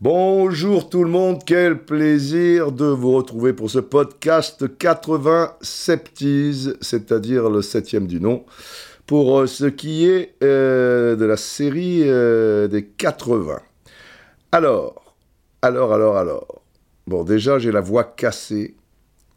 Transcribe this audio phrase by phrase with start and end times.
[0.00, 7.50] Bonjour tout le monde, quel plaisir de vous retrouver pour ce podcast 80 Septies, c'est-à-dire
[7.50, 8.44] le septième du nom,
[9.06, 13.58] pour euh, ce qui est euh, de la série euh, des 80.
[14.52, 15.16] Alors,
[15.62, 16.62] alors, alors, alors.
[17.08, 18.76] Bon, déjà j'ai la voix cassée,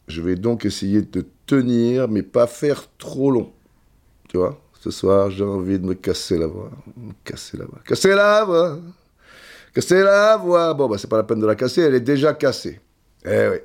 [0.07, 3.51] je vais donc essayer de tenir, mais pas faire trop long.
[4.79, 8.43] Ce soir j'ai envie de me casser la voix, me casser la voix, casser la
[8.43, 8.79] voix.
[9.73, 10.73] Casser la voix.
[10.73, 12.79] Bon, bah, c'est pas la peine de la casser, elle est déjà cassée.
[13.25, 13.57] Eh oui.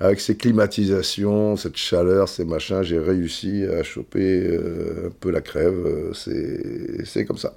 [0.00, 5.40] Avec ces climatisations, cette chaleur, ces machins, j'ai réussi à choper euh, un peu la
[5.40, 5.74] crève.
[5.86, 7.54] euh, c'est, c'est comme ça.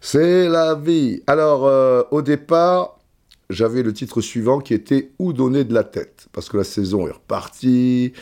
[0.00, 1.22] C'est la vie.
[1.26, 2.98] Alors, euh, au départ,
[3.50, 7.08] j'avais le titre suivant qui était Où donner de la tête Parce que la saison
[7.08, 8.12] est repartie,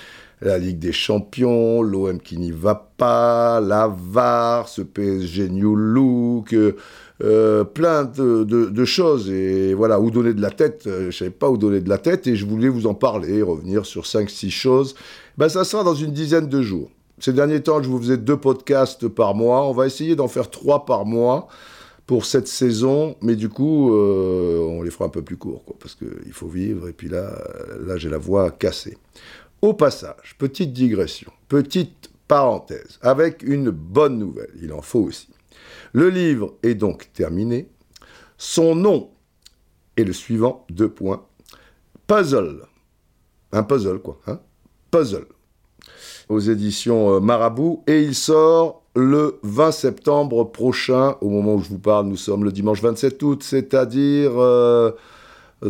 [0.43, 6.55] la Ligue des Champions, l'OM qui n'y va pas, la VAR, ce PSG New Look,
[7.23, 9.31] euh, plein de, choses.
[9.31, 11.89] Et voilà, où donner de la tête euh, Je ne savais pas où donner de
[11.89, 14.95] la tête et je voulais vous en parler, revenir sur 5-6 choses.
[15.39, 16.91] Ben, ça sera dans une dizaine de jours.
[17.21, 19.69] Ces derniers temps, je vous faisais deux podcasts par mois.
[19.69, 21.47] On va essayer d'en faire trois par mois
[22.07, 25.77] pour cette saison, mais du coup, euh, on les fera un peu plus courts, quoi,
[25.79, 27.33] parce qu'il faut vivre, et puis là,
[27.87, 28.99] là j'ai la voix cassée.
[29.63, 35.29] Au passage, petite digression, petite parenthèse, avec une bonne nouvelle, il en faut aussi.
[35.93, 37.69] Le livre est donc terminé.
[38.37, 39.11] Son nom
[39.97, 41.25] est le suivant, deux points.
[42.09, 42.63] Puzzle.
[43.53, 44.19] Un puzzle, quoi.
[44.27, 44.41] Hein
[44.91, 45.27] puzzle.
[46.29, 47.85] Aux éditions euh, Marabout.
[47.87, 51.17] Et il sort le 20 septembre prochain.
[51.21, 54.91] Au moment où je vous parle, nous sommes le dimanche 27 août, c'est-à-dire euh,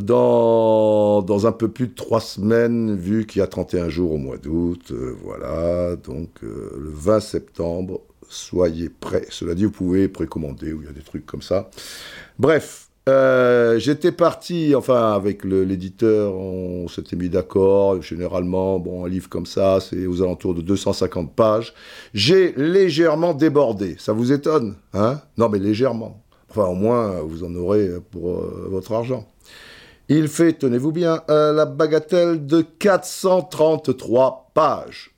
[0.00, 4.38] dans, un peu plus de trois semaines, vu qu'il y a 31 jours au mois
[4.38, 4.90] d'août.
[4.90, 9.26] Euh, voilà, donc euh, le 20 septembre, soyez prêts.
[9.30, 11.70] Cela dit, vous pouvez précommander, ou il y a des trucs comme ça.
[12.38, 18.00] Bref, euh, j'étais parti, enfin, avec l'éditeur, on s'était mis d'accord.
[18.00, 21.74] Généralement, bon, un livre comme ça, c'est aux alentours de 250 pages.
[22.14, 23.96] J'ai légèrement débordé.
[23.98, 25.20] Ça vous étonne, hein?
[25.36, 26.22] Non, mais légèrement.
[26.48, 29.26] Enfin, au moins, vous en aurez pour votre argent.
[30.14, 35.10] Il fait, tenez-vous bien, euh, la bagatelle de 433 pages.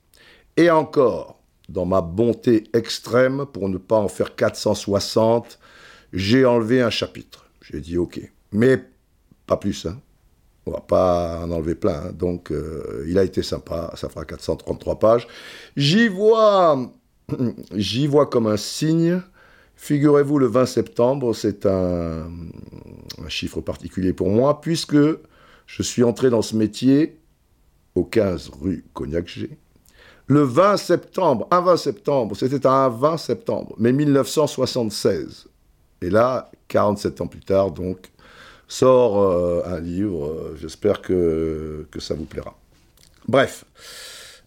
[0.57, 5.59] Et encore, dans ma bonté extrême, pour ne pas en faire 460,
[6.13, 7.47] j'ai enlevé un chapitre.
[7.61, 8.21] J'ai dit OK.
[8.53, 8.85] Mais
[9.49, 10.01] pas plus, hein.
[10.65, 11.97] On va pas en enlever plein.
[12.07, 12.13] hein.
[12.13, 13.91] Donc, euh, il a été sympa.
[13.97, 15.27] Ça fera 433 pages.
[15.77, 16.89] J'y vois,
[17.75, 19.21] j'y vois comme un signe.
[19.77, 22.29] Figurez-vous, le 20 septembre, c'est un,
[23.29, 24.97] chiffre particulier pour moi, puisque
[25.67, 27.19] je suis entré dans ce métier
[27.95, 29.51] au 15 rue Cognac-G.
[30.27, 35.47] Le 20 septembre, un 20 septembre, c'était un 20 septembre, mais 1976.
[36.01, 38.11] Et là, 47 ans plus tard, donc,
[38.69, 40.27] sort euh, un livre.
[40.27, 42.57] euh, J'espère que, que ça vous plaira.
[43.29, 43.65] Bref.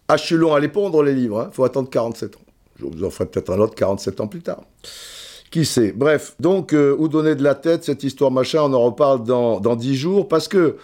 [0.08, 0.16] À
[0.60, 1.48] les pondre, les livres.
[1.50, 2.40] Il faut attendre 47 ans.
[2.78, 4.62] Je vous en ferai peut-être un autre 47 ans plus tard.
[5.50, 5.92] Qui sait?
[5.92, 9.60] Bref, donc, euh, où donner de la tête, cette histoire machin, on en reparle dans,
[9.60, 10.76] dans 10 jours, parce que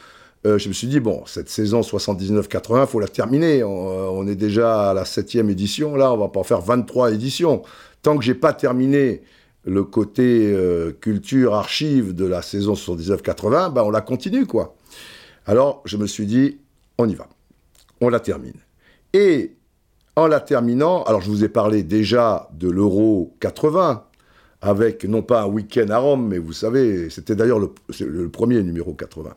[0.47, 3.63] euh, je me suis dit, bon, cette saison 79-80, faut la terminer.
[3.63, 6.61] On, euh, on est déjà à la septième édition, là, on va pas en faire
[6.61, 7.63] 23 éditions.
[8.03, 9.23] Tant que j'ai pas terminé
[9.67, 10.55] le côté
[11.01, 14.75] culture, archive de la saison 79-80, ben on la continue, quoi.
[15.47, 16.59] Alors, je me suis dit,
[16.99, 17.27] on y va.
[18.03, 18.61] On la termine.
[19.15, 19.55] Et
[20.17, 24.05] en la terminant, alors je vous ai parlé déjà de l'Euro 80,
[24.65, 28.95] avec non pas un week-end à Rome, mais vous savez, c'était d'ailleurs le, premier numéro
[28.95, 29.35] 80.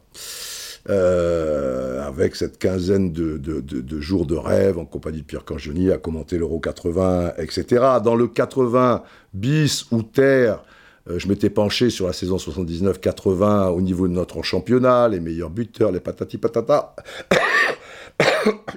[0.89, 6.37] Euh, avec cette quinzaine de, jours de rêve en compagnie de Pierre Cangioni à commenter
[6.37, 7.83] l'Euro 80, etc.
[8.01, 10.63] Dans le 80 bis ou terre,
[11.09, 15.49] euh, je m'étais penché sur la saison 79-80 au niveau de notre championnat, les meilleurs
[15.49, 16.95] buteurs, les patati patata.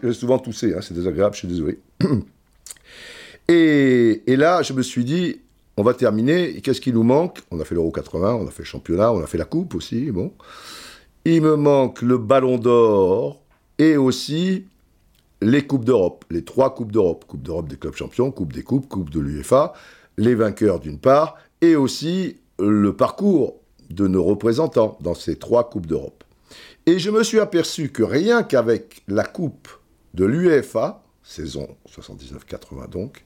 [0.02, 1.78] J'ai souvent toussé, hein, c'est désagréable, je suis désolé.
[3.48, 5.40] Et là, je me suis dit,
[5.80, 7.38] on va terminer, qu'est-ce qui nous manque?
[7.50, 9.74] On a fait l'Euro 80, on a fait le championnat, on a fait la coupe
[9.74, 10.30] aussi, bon.
[11.24, 13.40] Il me manque le ballon d'or
[13.78, 14.66] et aussi
[15.40, 17.24] les Coupes d'Europe, les trois Coupes d'Europe.
[17.26, 19.72] Coupe d'Europe des clubs champions, Coupe des Coupes, Coupe de l'UEFA,
[20.18, 23.56] les vainqueurs d'une part, et aussi le parcours
[23.88, 26.24] de nos représentants dans ces trois Coupes d'Europe.
[26.84, 29.68] Et je me suis aperçu que rien qu'avec la Coupe
[30.12, 33.24] de l'UEFA, saison 79-80 donc,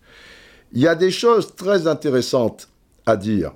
[0.74, 2.68] il y a des choses très intéressantes
[3.06, 3.52] à dire.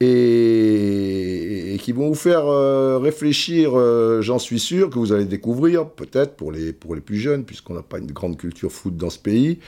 [0.00, 5.88] et, qui vont vous faire euh, réfléchir, euh, j'en suis sûr, que vous allez découvrir,
[5.88, 9.10] peut-être pour les, pour les plus jeunes, puisqu'on n'a pas une grande culture foot dans
[9.10, 9.58] ce pays,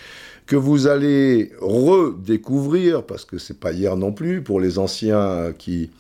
[0.47, 5.91] que vous allez redécouvrir, parce que c'est pas hier non plus, pour les anciens qui,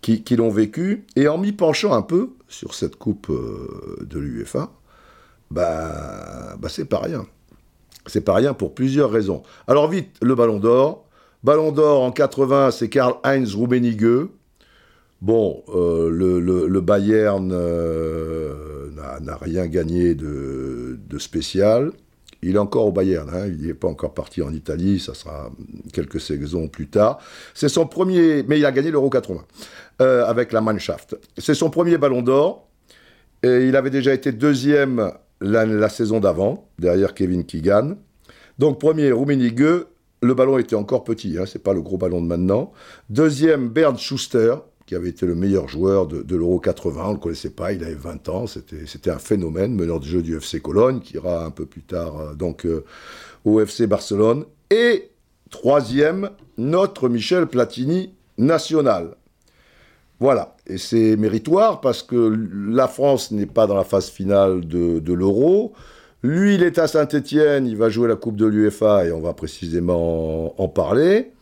[0.00, 4.70] qui, l'ont vécu, et en m'y penchant un peu sur cette coupe euh, de l'UEFA,
[5.50, 7.26] bah, bah c'est pas rien.
[8.06, 9.42] C'est pas rien pour plusieurs raisons.
[9.66, 11.04] Alors vite, le ballon d'or,
[11.44, 14.28] Ballon d'or en 80, c'est Karl-Heinz Rummenigge.
[15.20, 18.88] Bon, euh, le, Bayern euh,
[19.20, 21.92] n'a rien gagné de, spécial.
[22.42, 23.46] Il est encore au Bayern, hein.
[23.46, 25.50] il n'est pas encore parti en Italie, ça sera
[25.92, 27.18] quelques saisons plus tard.
[27.52, 29.44] C'est son premier, mais il a gagné l'Euro 80
[30.00, 31.16] euh, avec la Mannschaft.
[31.36, 32.68] C'est son premier ballon d'or.
[33.42, 35.12] Et il avait déjà été deuxième
[35.44, 37.96] la, saison d'avant, derrière Kevin Keegan.
[38.58, 39.86] Donc premier, Rummenigge,
[40.22, 42.72] le ballon était encore petit, hein, c'est pas le gros ballon de maintenant.
[43.10, 44.54] Deuxième, Bernd Schuster,
[44.86, 47.02] qui avait été le meilleur joueur de, l'Euro 80.
[47.04, 50.22] On ne le connaissait pas, il avait 20 ans, c'était un phénomène, meneur de jeu
[50.22, 52.84] du FC Cologne, qui ira un peu plus tard euh, donc euh,
[53.44, 54.44] au FC Barcelone.
[54.70, 55.10] Et
[55.50, 59.16] troisième, notre Michel Platini national.
[60.24, 62.34] Voilà, et c'est méritoire parce que
[62.66, 65.74] la France n'est pas dans la phase finale de l'Euro.
[66.22, 69.34] Lui, il est à Saint-Etienne, il va jouer la Coupe de l'UEFA et on va
[69.34, 71.32] précisément en, parler.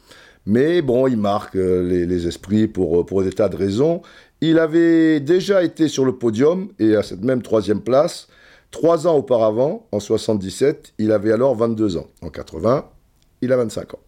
[0.47, 4.03] Mais bon, il marque euh, les, esprits pour, euh, pour des tas de raisons.
[4.41, 8.27] Il avait déjà été sur le podium et à cette même troisième place.
[8.73, 12.09] Trois ans auparavant, en 77, il avait alors 22 ans.
[12.21, 12.85] En 80,
[13.43, 14.01] il a 25 ans.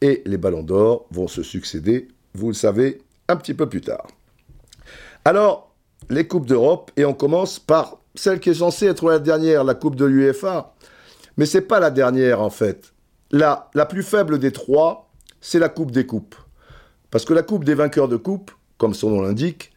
[0.00, 2.98] Et les ballons d'or vont se succéder, vous le savez,
[3.28, 4.06] un petit peu plus tard.
[5.24, 5.74] Alors,
[6.10, 9.74] les Coupes d'Europe, et on commence par celle qui est censée être la dernière, la
[9.74, 10.74] Coupe de l'UEFA.
[11.36, 12.92] Mais c'est pas la dernière en fait.
[13.30, 15.10] La, la plus faible des trois,
[15.40, 16.34] c'est la Coupe des Coupes.
[17.10, 19.72] Parce que la Coupe des vainqueurs de Coupe, comme son nom l'indique,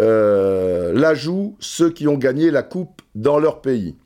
[0.00, 3.96] euh, la jouent ceux qui ont gagné la Coupe dans leur pays.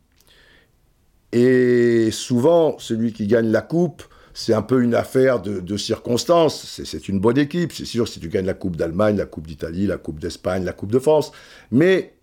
[1.32, 4.04] Et souvent, celui qui gagne la Coupe,
[4.36, 6.82] c'est un peu une affaire de, circonstances.
[6.84, 7.72] C'est une bonne équipe.
[7.72, 10.72] C'est sûr, si tu gagnes la Coupe d'Allemagne, la Coupe d'Italie, la Coupe d'Espagne, la
[10.72, 11.30] Coupe de France.
[11.70, 12.14] Mais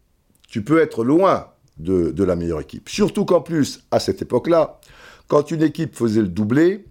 [0.50, 1.48] tu peux être loin
[1.78, 2.90] de, la meilleure équipe.
[2.90, 4.82] Surtout qu'en plus, à cette époque-là,
[5.30, 6.86] quand une équipe faisait le doublé,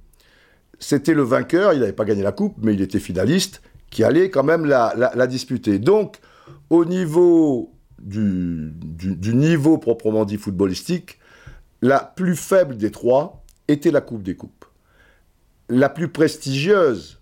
[0.79, 4.31] c'était le vainqueur, il n'avait pas gagné la coupe, mais il était finaliste, qui allait
[4.31, 5.79] quand même la, disputer.
[5.79, 6.17] Donc,
[6.71, 8.73] au niveau du,
[9.35, 11.19] niveau proprement dit footballistique,
[11.83, 14.60] la plus faible des trois était la Coupe des Coupes.
[15.71, 17.21] La plus prestigieuse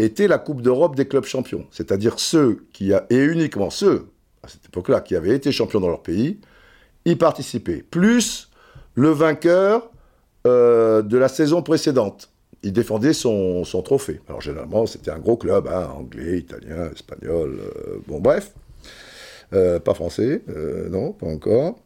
[0.00, 4.08] était la Coupe d'Europe des clubs champions, c'est-à-dire ceux qui, et uniquement ceux,
[4.42, 6.40] à cette époque-là, qui avaient été champions dans leur pays,
[7.04, 7.84] y participer.
[7.88, 8.50] Plus
[8.94, 9.90] le vainqueur
[10.46, 12.30] euh, de la saison précédente.
[12.64, 14.20] Il défendait son, trophée.
[14.28, 18.52] Alors généralement, c'était un gros club, hein, anglais, italien, espagnol, euh, bon bref.
[19.52, 20.42] Euh, pas français,
[20.90, 21.78] non, pas encore.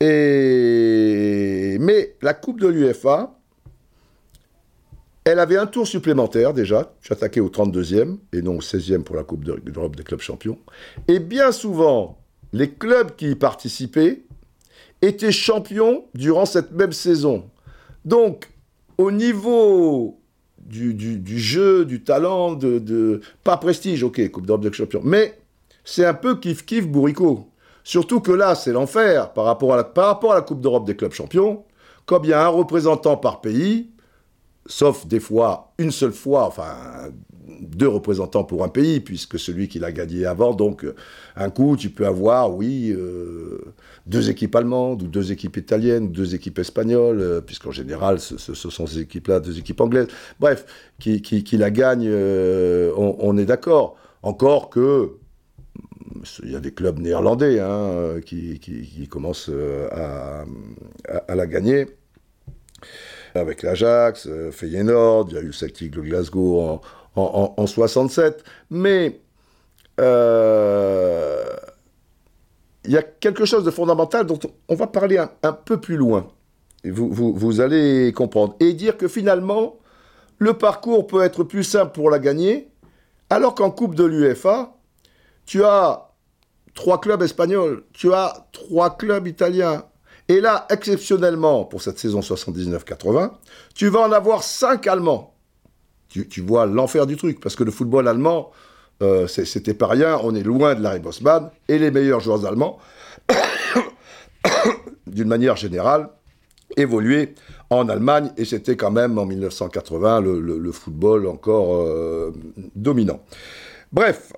[0.00, 1.76] Mais
[2.22, 3.38] la Coupe de l'UFA,
[5.24, 9.22] elle avait un tour supplémentaire déjà, j'attaquais au 32e et non au 16e pour la
[9.22, 10.58] Coupe d'Europe des clubs champions.
[11.06, 12.18] Et bien souvent,
[12.52, 14.24] les clubs qui y participaient
[15.00, 17.44] étaient champions durant cette même saison.
[18.04, 18.50] Donc,
[18.98, 20.18] au niveau
[20.58, 25.38] du, jeu, du talent, de, pas prestige, ok, Coupe d'Europe des champions, mais
[25.84, 27.48] c'est un peu kiff-kiff bourricot.
[27.84, 31.64] Surtout que là, c'est l'enfer par par rapport à la Coupe d'Europe des clubs champions.
[32.06, 33.90] Comme il y a un représentant par pays,
[34.66, 37.10] sauf des fois, une seule fois, enfin,
[37.60, 40.86] deux représentants pour un pays, puisque celui qui l'a gagné avant, donc
[41.36, 43.58] un coup, tu peux avoir, oui, euh,
[44.06, 48.86] deux équipes allemandes, ou deux équipes italiennes, deux équipes espagnoles, euh, puisqu'en général, ce, sont
[48.86, 50.08] ces équipes-là, deux équipes anglaises,
[50.40, 50.66] bref,
[50.98, 51.20] qui,
[51.52, 53.96] la gagnent, euh, on, est d'accord.
[54.22, 55.12] Encore que,
[56.44, 59.50] il y a des clubs néerlandais hein, qui, commencent
[59.90, 60.44] à,
[61.34, 61.86] la gagner
[63.34, 66.80] avec l'Ajax, Feyenoord, il y a eu Celtic de Glasgow en,
[67.14, 68.44] en, 67.
[68.70, 69.20] Mais
[70.00, 71.44] euh,
[72.84, 76.28] il y a quelque chose de fondamental dont on va parler un, peu plus loin.
[76.84, 78.56] Et vous, vous, allez comprendre.
[78.60, 79.78] Et dire que finalement,
[80.38, 82.68] le parcours peut être plus simple pour la gagner,
[83.30, 84.74] alors qu'en Coupe de l'UEFA,
[85.46, 86.10] tu as
[86.74, 89.84] trois clubs espagnols, tu as trois clubs italiens.
[90.28, 93.32] Et là, exceptionnellement, pour cette saison 79-80,
[93.74, 95.34] tu vas en avoir cinq Allemands.
[96.08, 98.50] Tu, vois l'enfer du truc, parce que le football allemand,
[99.02, 102.78] euh, c'était pas rien, on est loin de Larry Bosman, et les meilleurs joueurs allemands,
[105.06, 106.10] d'une manière générale,
[106.76, 107.34] évoluaient
[107.70, 112.32] en Allemagne, et c'était quand même en 1980 le, football encore euh,
[112.76, 113.20] dominant.
[113.90, 114.34] Bref,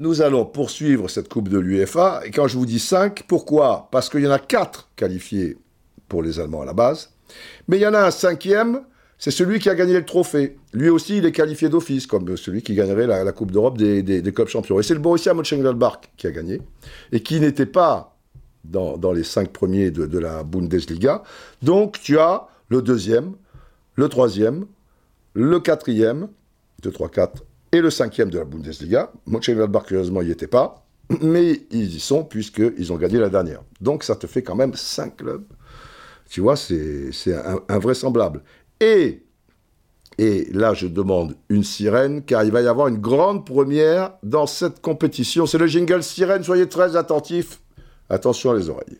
[0.00, 2.22] nous allons poursuivre cette Coupe de l'UEFA.
[2.24, 3.88] Et quand je vous dis 5, pourquoi?
[3.92, 5.58] Parce qu'il y en a 4 qualifiés
[6.08, 7.10] pour les Allemands à la base.
[7.68, 8.80] Mais il y en a un cinquième,
[9.18, 10.56] c'est celui qui a gagné le trophée.
[10.72, 14.48] Lui aussi, il est qualifié d'office, comme celui qui gagnerait la, Coupe d'Europe des, clubs
[14.48, 14.80] champions.
[14.80, 16.62] Et c'est le Borussia Mönchengladbach qui a gagné,
[17.12, 18.16] et qui n'était pas
[18.64, 21.22] dans, les cinq premiers de, de, la Bundesliga.
[21.62, 23.34] Donc tu as le deuxième,
[23.96, 24.64] le troisième,
[25.34, 26.28] le quatrième,
[26.82, 29.12] 2, 3, 4, et le cinquième de la Bundesliga.
[29.26, 30.86] Mönchengladbach, curieusement, n'y était pas,
[31.20, 33.62] mais ils y sont puisqu'ils ont gagné la dernière.
[33.80, 35.44] Donc ça te fait quand même cinq clubs.
[36.28, 37.10] Tu vois, c'est
[37.68, 38.42] invraisemblable.
[38.80, 39.24] Et,
[40.18, 44.46] et là, je demande une sirène, car il va y avoir une grande première dans
[44.46, 45.46] cette compétition.
[45.46, 47.60] C'est le jingle sirène, soyez très attentifs.
[48.08, 48.98] Attention à les oreilles.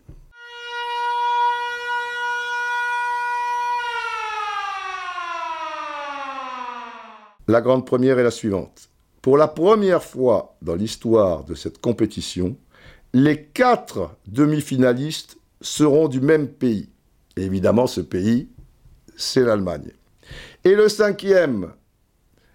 [7.50, 8.90] La grande première est la suivante.
[9.22, 12.56] Pour la première fois dans l'histoire de cette compétition,
[13.12, 16.90] les quatre demi-finalistes seront du même pays.
[17.36, 18.50] Et évidemment, ce pays,
[19.16, 19.90] c'est l'Allemagne.
[20.62, 21.72] Et le cinquième,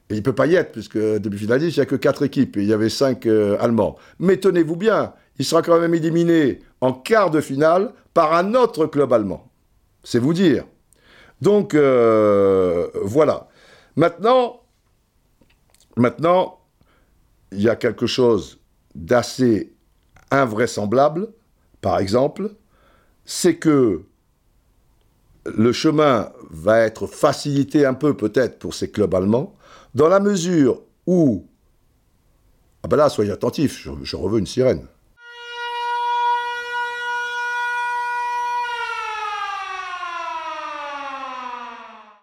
[0.09, 2.61] il ne peut pas y être, puisque demi-finaliste, il n'y a que quatre équipes, et
[2.61, 3.97] il y avait cinq euh, Allemands.
[4.19, 8.85] Mais tenez-vous bien, il sera quand même éliminé en quart de finale par un autre
[8.85, 9.51] club allemand.
[10.05, 10.63] C'est vous dire.
[11.41, 13.49] Donc, euh, voilà.
[13.97, 14.61] Maintenant,
[15.97, 16.59] Maintenant,
[17.51, 18.59] il y a quelque chose
[18.95, 19.73] d'assez
[20.29, 21.29] invraisemblable,
[21.81, 22.51] par exemple,
[23.23, 24.03] c'est que
[25.45, 29.55] le chemin va être facilité un peu peut-être pour ces clubs allemands,
[29.93, 31.47] dans la mesure où...
[32.83, 34.85] Ah ben là, soyez attentifs, je, je reveux une sirène.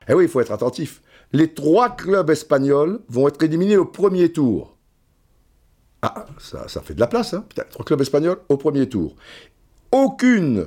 [0.09, 1.00] Eh oui, il faut être attentif
[1.32, 4.76] les trois clubs espagnols vont être éliminés au premier tour.
[6.02, 9.14] Ah, ça, fait de la place, hein Putain, trois clubs espagnols au premier tour.
[9.92, 10.66] Aucune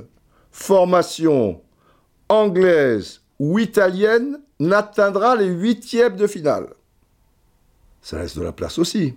[0.51, 1.61] formation
[2.29, 6.67] anglaise ou italienne n'atteindra les huitièmes de finale.
[8.01, 9.15] Ça laisse de la place aussi.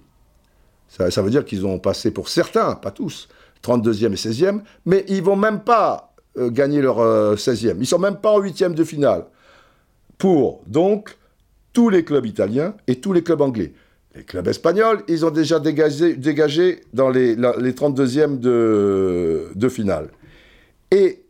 [0.88, 3.28] Ça, veut dire qu'ils ont passé pour certains, pas tous,
[3.62, 6.98] 32e et 16e, mais ils vont même pas euh, gagner leur
[7.36, 7.68] 16e.
[7.68, 9.26] Euh, ils sont même pas en huitième de finale.
[10.16, 11.17] Pour donc
[11.78, 13.73] tous les clubs italiens et tous les clubs anglais.
[14.16, 20.08] Les clubs espagnols, ils ont déjà dégagé, dans les, les 32e de, de finale.
[20.90, 21.23] Et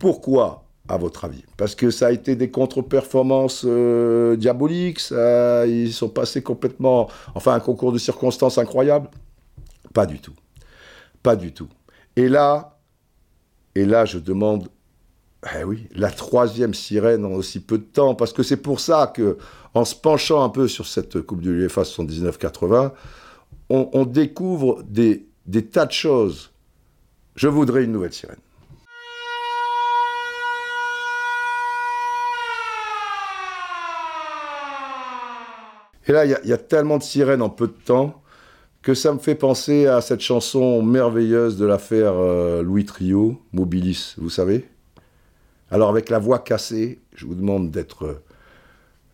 [0.00, 1.44] pourquoi, à votre avis?
[1.56, 7.08] Parce que ça a été des contre-performances euh, diaboliques, ils sont passés complètement...
[7.36, 9.08] Enfin, un concours de circonstances incroyable
[9.94, 10.34] Pas du tout.
[11.22, 11.68] Pas du tout.
[12.16, 12.80] Et là,
[13.76, 14.68] et là, je demande
[15.54, 19.12] eh oui, la troisième sirène en aussi peu de temps, parce que c'est pour ça
[19.14, 19.38] que,
[19.76, 22.92] en se penchant un peu sur cette Coupe de l'UEFA 79-80,
[23.68, 25.26] on, découvre des,
[25.70, 26.50] tas de choses.
[27.34, 28.36] Je voudrais une nouvelle sirène.
[36.08, 38.22] Et là, il y, a tellement de sirènes en peu de temps
[38.80, 44.14] que ça me fait penser à cette chanson merveilleuse de l'affaire euh, Louis Trio, Mobilis,
[44.16, 44.68] vous savez?
[45.70, 48.22] Alors avec la voix cassée, je vous demande d'être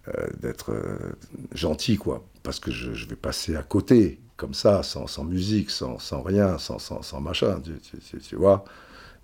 [0.09, 1.12] euh, d'être euh,
[1.54, 6.59] gentil, quoi, parce que je, vais passer à côté, comme ça, sans, musique, sans, rien,
[6.59, 8.64] sans, sans, machin, tu, vois.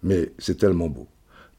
[0.03, 1.09] Mais c'est tellement beau.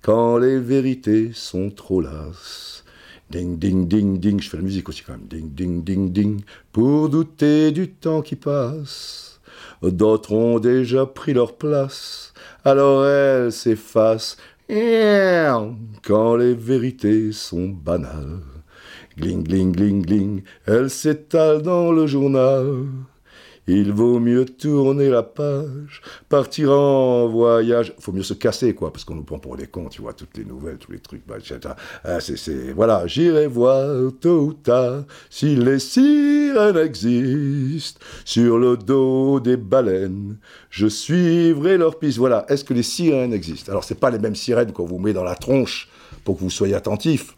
[0.02, 2.86] Quand les vérités sont trop lasses,
[3.30, 6.42] ding, ding, ding, ding, je fais la musique aussi quand même, ding, ding, ding, ding,
[6.72, 9.42] pour douter du temps qui passe.
[9.82, 12.34] D'autres ont déjà pris leur place,
[12.64, 14.38] alors elles s'effacent
[16.04, 18.42] quand les vérités sont banales,
[19.20, 22.86] gling, gling, gling, gling, elles s'étalent dans le journal.
[23.72, 27.94] Il vaut mieux tourner la page, partir en voyage.
[28.00, 30.36] Faut mieux se casser, quoi, parce qu'on nous prend pour des cons, tu vois, toutes
[30.38, 31.36] les nouvelles, tous les trucs, bah,
[32.04, 39.40] ah, c'est, voilà, j'irai voir tôt ou tard si les sirènes existent sur le dos
[39.40, 40.38] des baleines.
[40.72, 42.18] Je suivrai leur piste.
[42.18, 43.72] Voilà, est-ce que les sirènes existent?
[43.72, 45.90] Alors, c'est pas les mêmes sirènes qu'on vous met dans la tronche
[46.24, 47.36] pour que vous soyez attentifs.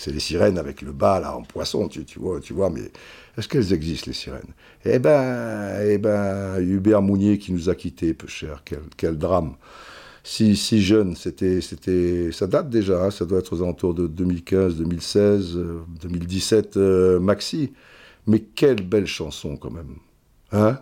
[0.00, 2.90] C'est les sirènes avec le bas, là, en poisson, tu, vois, tu vois, mais
[3.36, 4.54] est-ce qu'elles existent, les sirènes?
[4.86, 8.64] Eh ben, eh ben, Hubert Mounier qui nous a quittés, peu cher,
[8.96, 9.56] quel, drame.
[10.24, 14.06] Si, si jeune, c'était, c'était, ça date déjà, hein, ça doit être aux alentours de
[14.06, 15.58] 2015, 2016,
[16.00, 16.76] 2017,
[17.20, 17.74] maxi.
[18.26, 19.96] Mais quelle belle chanson quand même.
[20.52, 20.78] Hein?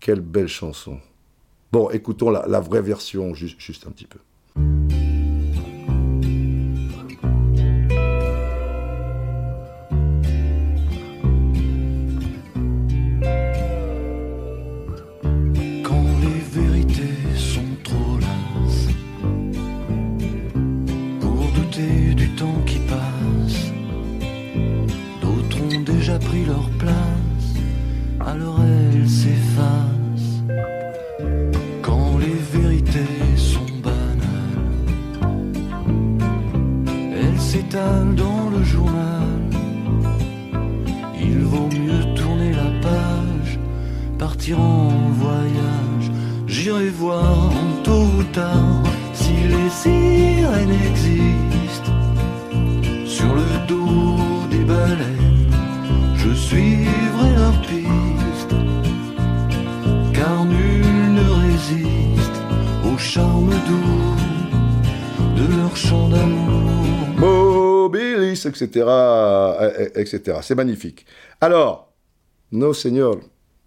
[0.00, 0.98] Quelle belle chanson.
[1.70, 4.18] Bon, écoutons la, la vraie version, juste un petit peu.
[22.36, 23.72] temps qui passe,
[25.20, 27.11] d'autres ont déjà pris leur place.
[68.52, 68.86] Etc.,
[69.94, 70.38] etc.
[70.42, 71.06] C'est magnifique.
[71.40, 71.92] Alors,
[72.52, 73.16] non, Seigneur,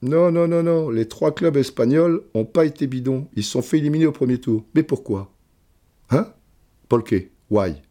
[0.01, 0.89] non, non, non, non.
[0.89, 3.27] Les trois clubs espagnols n'ont pas été bidons.
[3.35, 4.63] Ils se sont fait éliminer au premier tour.
[4.75, 5.31] Mais pourquoi?
[6.11, 6.27] Hein?
[6.87, 7.81] Polke, why?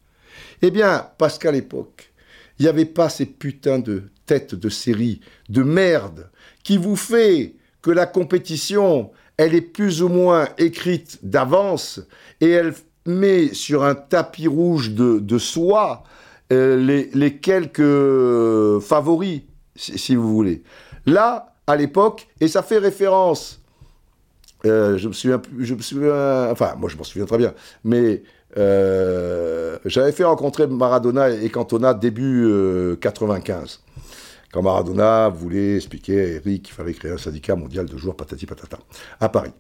[0.63, 2.13] Eh bien, parce qu'à l'époque,
[2.59, 6.31] il n'y avait pas ces putains de têtes de série, de merde,
[6.63, 12.01] qui vous fait que la compétition, elle est plus ou moins écrite d'avance
[12.41, 12.75] et elle
[13.07, 16.05] met sur un tapis rouge de, de soie
[16.51, 19.43] les, les, quelques favoris,
[19.77, 20.63] si, vous voulez.
[21.07, 23.61] Là, à l'époque, et ça fait référence.
[24.67, 25.75] Euh, je me souviens, je
[26.51, 27.53] enfin, moi je m'en souviens très bien,
[27.85, 28.23] mais
[28.57, 33.81] euh, j'avais fait rencontrer Maradona et Cantona début euh, 95.
[34.53, 38.47] Quand Maradona voulait expliquer à Eric qu'il fallait créer un syndicat mondial de joueurs patati
[38.47, 38.79] patata
[39.19, 39.51] à Paris.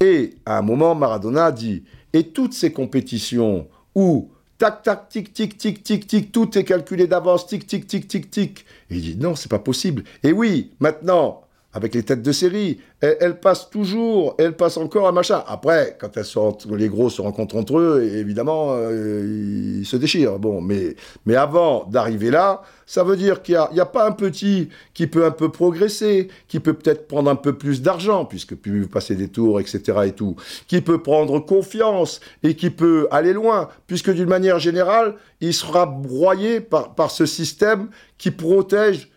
[0.00, 1.84] Et à un moment, Maradona dit
[2.14, 4.30] Et toutes ces compétitions où
[4.60, 8.30] tac, tac, tic, tic, tic, tic, tic, tout est calculé d'avance, tic, tic, tic, tic,
[8.30, 8.66] tic.
[8.90, 10.04] Et il dit non, c'est pas possible.
[10.22, 11.40] Et oui, maintenant,
[11.72, 15.44] avec les têtes de série, elles, elles, passent toujours, elles passent encore un machin.
[15.46, 20.40] Après, quand elles sont, les gros se rencontrent entre eux, évidemment, euh, ils se déchirent.
[20.40, 20.96] Bon, mais,
[21.26, 25.06] mais avant d'arriver là, ça veut dire qu'il n'y a, a, pas un petit qui
[25.06, 29.14] peut un peu progresser, qui peut peut-être prendre un peu plus d'argent, puisque plus passer
[29.14, 29.98] des tours, etc.
[30.06, 30.34] et tout,
[30.66, 35.86] qui peut prendre confiance et qui peut aller loin, puisque d'une manière générale, il sera
[35.86, 39.08] broyé par, par ce système qui protège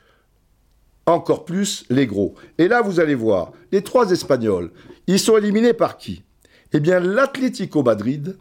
[1.05, 2.35] encore plus les gros.
[2.57, 4.71] Et là, vous allez voir, les trois Espagnols,
[5.07, 6.23] ils sont éliminés par qui?
[6.71, 8.37] Eh bien, l'Atlético Madrid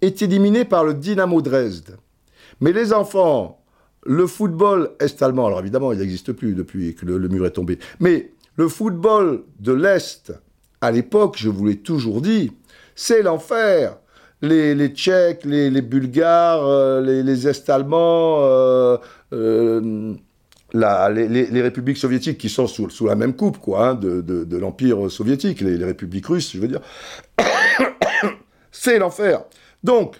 [0.00, 1.96] est éliminé par le Dynamo Dresde.
[2.60, 3.60] Mais les enfants,
[4.04, 8.32] le football est-allemand, alors évidemment, il n'existe plus depuis que le, mur est tombé, mais
[8.56, 10.32] le football de l'Est,
[10.80, 12.52] à l'époque, je vous l'ai toujours dit,
[12.94, 13.98] c'est l'enfer.
[14.42, 18.96] Les, Tchèques, les, Bulgares, euh, les, les Est-Allemands, euh,
[19.32, 20.14] euh,
[20.76, 25.84] les, républiques soviétiques qui sont sous, la même coupe quoi, hein, de, l'Empire soviétique, les,
[25.84, 26.80] républiques russes, je veux dire,
[28.70, 29.44] c'est l'enfer.
[29.82, 30.16] Donc,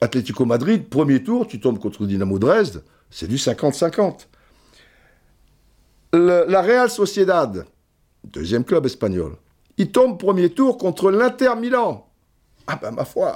[0.00, 4.26] Atlético Madrid, premier tour, tu tombes contre Dynamo Dresde, c'est du 50-50.
[6.14, 7.64] La Real Sociedad,
[8.24, 9.36] deuxième club espagnol,
[9.78, 12.06] il tombe premier tour contre l'Inter Milan.
[12.66, 13.32] Ah ben ma foi,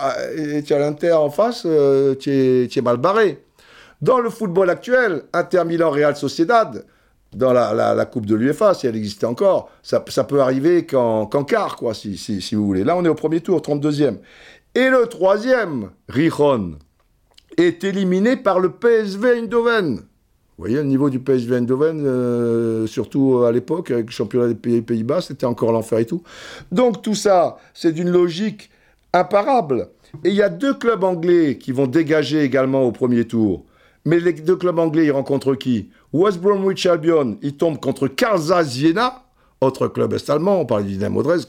[0.65, 3.46] tu as l'Inter en face, euh, tu es mal barré.
[4.03, 6.85] Dans le football actuel, Inter Milan Real Sociedad,
[7.35, 11.77] dans la, Coupe de l'UEFA, si elle existait encore, ça, peut arriver qu'en qu quart,
[11.77, 12.85] quoi, si, si, si, vous voulez.
[12.85, 14.19] Là, on est au premier tour, 32e.
[14.75, 16.77] Et le troisième, Rijon,
[17.57, 19.97] est éliminé par le PSV Eindhoven.
[19.97, 24.81] Vous voyez, le niveau du PSV Eindhoven, euh, surtout à l'époque, avec le championnat des
[24.83, 26.23] Pays-Bas, c'était encore l'enfer et tout.
[26.73, 28.71] Donc tout ça, c'est d'une logique
[29.13, 29.89] imparable.
[30.25, 33.65] Et il y a deux clubs anglais qui vont dégager également au premier tour.
[34.07, 38.95] Mais les deux clubs anglais, ils rencontrent qui West Bromwich Albion, ils tombent contre Karlsruhe
[39.61, 41.49] autre club est-allemand, on parle du Dynamo Dresde,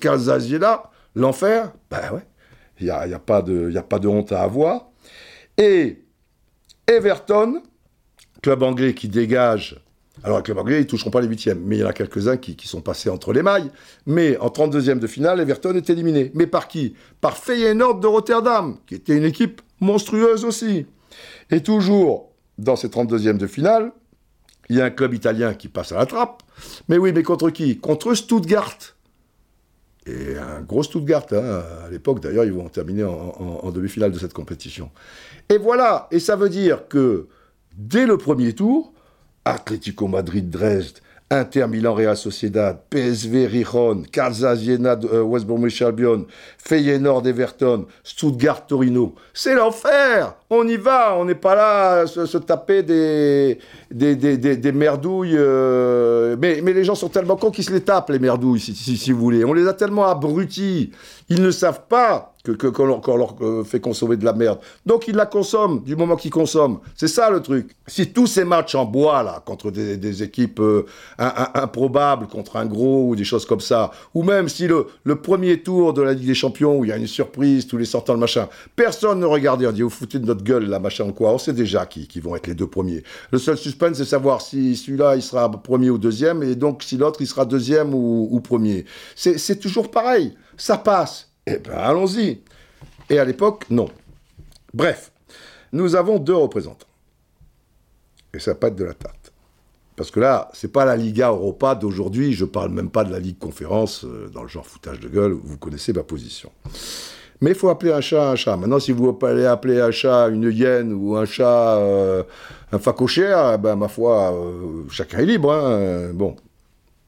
[1.16, 2.26] l'enfer, ben ouais,
[2.80, 4.88] il n'y a, y a pas de honte à avoir.
[5.58, 6.04] Et
[6.88, 7.62] Everton,
[8.42, 9.80] club anglais qui dégage,
[10.24, 11.94] alors le club anglais, ils ne toucheront pas les huitièmes, mais il y en a
[11.94, 13.70] quelques-uns qui, qui, sont passés entre les mailles.
[14.06, 16.32] Mais en 32e de finale, Everton est éliminé.
[16.34, 16.96] Mais par qui?
[17.22, 20.88] Par Feyenoord de Rotterdam, qui était une équipe monstrueuse aussi.
[21.52, 23.92] Et toujours dans ces 32e de finale,
[24.70, 26.44] il y a un club italien qui passe à la trappe.
[26.90, 27.78] Mais oui, mais contre qui?
[27.78, 28.78] Contre Stuttgart.
[30.06, 31.64] Et un gros Stuttgart, hein.
[31.86, 34.90] à l'époque d'ailleurs, ils vont terminer en, en, demi-finale de cette compétition.
[35.50, 37.28] Et voilà, et ça veut dire que
[37.76, 38.94] dès le premier tour,
[39.44, 46.26] Atlético Madrid Dresde, Inter Milan Real Sociedad, PSV Rijon, Calzasiena euh, West Bromwich Albion,
[46.58, 49.14] Feyenoord Everton, Stuttgart Torino.
[49.34, 53.60] C'est l'enfer On y va, on n'est pas là à se, taper des,
[53.92, 55.36] des, des, des, merdouilles.
[55.36, 58.74] Euh, mais, mais les gens sont tellement cons qu'ils se les tapent, les merdouilles, si,
[58.74, 59.44] si vous voulez.
[59.44, 60.92] On les a tellement abrutis.
[61.28, 64.60] Ils ne savent pas que qu'on leur, qu'on leur, euh, fait consommer de la merde.
[64.86, 66.80] Donc ils la consomment du moment qu'ils consomment.
[66.96, 67.76] C'est ça le truc.
[67.88, 70.86] Si tous ces matchs en bois là contre des, équipes euh,
[71.18, 74.88] improbables, contre un gros ou des choses comme ça, ou même si le,
[75.22, 77.86] premier tour de la Ligue des Champions où il y a une surprise, tous les
[77.86, 81.12] sortants le machin, personne ne regardait, on dit vous foutez de notre gueule là machin
[81.12, 81.32] quoi.
[81.32, 83.04] On sait déjà qui, qui vont être les deux premiers.
[83.32, 86.98] Le seul suspense c'est savoir si celui-là il sera premier ou deuxième et donc si
[86.98, 88.86] l'autre il sera deuxième ou, premier.
[89.16, 90.36] C'est toujours pareil.
[90.58, 91.30] Ça passe.
[91.50, 92.42] Eh ben allons-y.
[93.10, 93.90] Et à l'époque, non.
[94.74, 95.12] Bref,
[95.72, 96.86] nous avons deux représentants.
[98.34, 99.32] Et ça être de la tarte.
[99.96, 103.20] Parce que là, c'est pas la Liga Europa d'aujourd'hui, je parle même pas de la
[103.20, 106.52] Ligue Conférence, euh, dans le genre foutage de gueule, vous connaissez ma position.
[107.40, 108.58] Mais il faut appeler un chat un chat.
[108.58, 112.24] Maintenant, si vous allez appeler un chat une hyène ou un chat euh,
[112.72, 115.52] un facochère, eh ben, ma foi, euh, chacun est libre.
[115.54, 116.36] hein, Bon.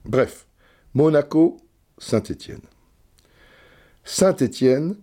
[0.06, 0.46] Bref.
[0.94, 1.58] Monaco,
[1.98, 2.62] Saint-Étienne.
[4.12, 4.96] Saint-Étienne,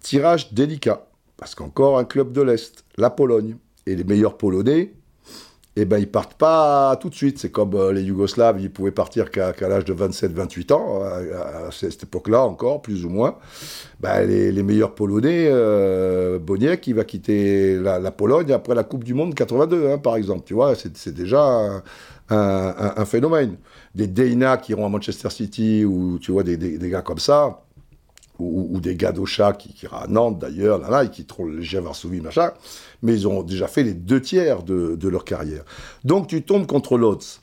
[0.00, 1.06] tirage délicat.
[1.36, 3.56] Parce qu'encore un club de l'Est, la Pologne.
[3.86, 4.92] Et les meilleurs Polonais,
[5.76, 7.38] eh ben, ils partent pas tout de suite.
[7.38, 11.70] C'est comme euh, les Yougoslaves, ils pouvaient partir qu'à l'âge de 27-28 ans, à, à
[11.70, 13.38] cette époque-là encore, plus ou moins.
[14.00, 19.14] Ben, les, meilleurs Polonais, euh, Boniek, il va quitter la, Pologne après la Coupe du
[19.14, 20.42] Monde 82, hein, par exemple.
[20.44, 21.82] Tu vois, c'est déjà
[22.28, 23.56] un phénomène.
[23.94, 27.64] Des Deina qui iront à Manchester City, ou tu vois, des, des- gars comme ça,
[28.38, 31.50] ou, des gars d'Ocha qui, qui iront à Nantes d'ailleurs, là, là, et qui trouvent
[31.50, 32.52] le Varsovie, machin,
[33.02, 35.64] mais ils ont déjà fait les deux tiers de, de leur carrière.
[36.04, 37.40] Donc tu tombes contre Lodz.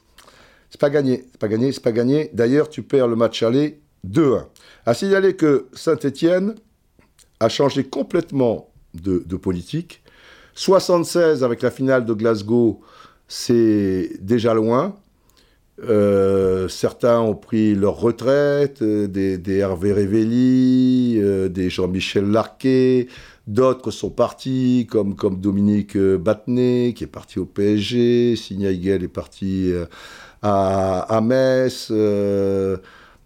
[0.70, 2.30] C'est pas gagné, c'est pas gagné, c'est pas gagné.
[2.34, 3.80] D'ailleurs, tu perds le match aller
[4.10, 4.46] 2-1.
[4.86, 6.56] À signaler que Saint-Étienne
[7.40, 10.02] a changé complètement de, de politique.
[10.56, 12.82] 76 avec la finale de Glasgow,
[13.28, 14.96] c'est déjà loin.
[15.84, 23.08] Euh, certains ont pris leur retraite, euh, des, Hervé Révelli, euh, des Jean-Michel Larquet,
[23.46, 29.08] d'autres sont partis, comme, comme Dominique Battenet, qui est parti au PSG, Signa Higuel est
[29.08, 29.72] parti
[30.42, 31.92] à, Metz,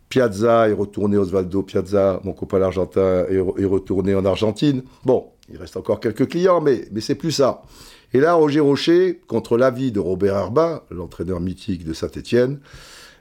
[0.09, 4.83] Piazza est retourné, Osvaldo Piazza, mon copain argentin, est, est retourné en Argentine.
[5.05, 7.63] Bon, il reste encore quelques clients, mais, mais c'est plus ça.
[8.13, 12.59] Et là, Roger Rocher, contre l'avis de Robert Herbin, l'entraîneur mythique de Saint-Étienne,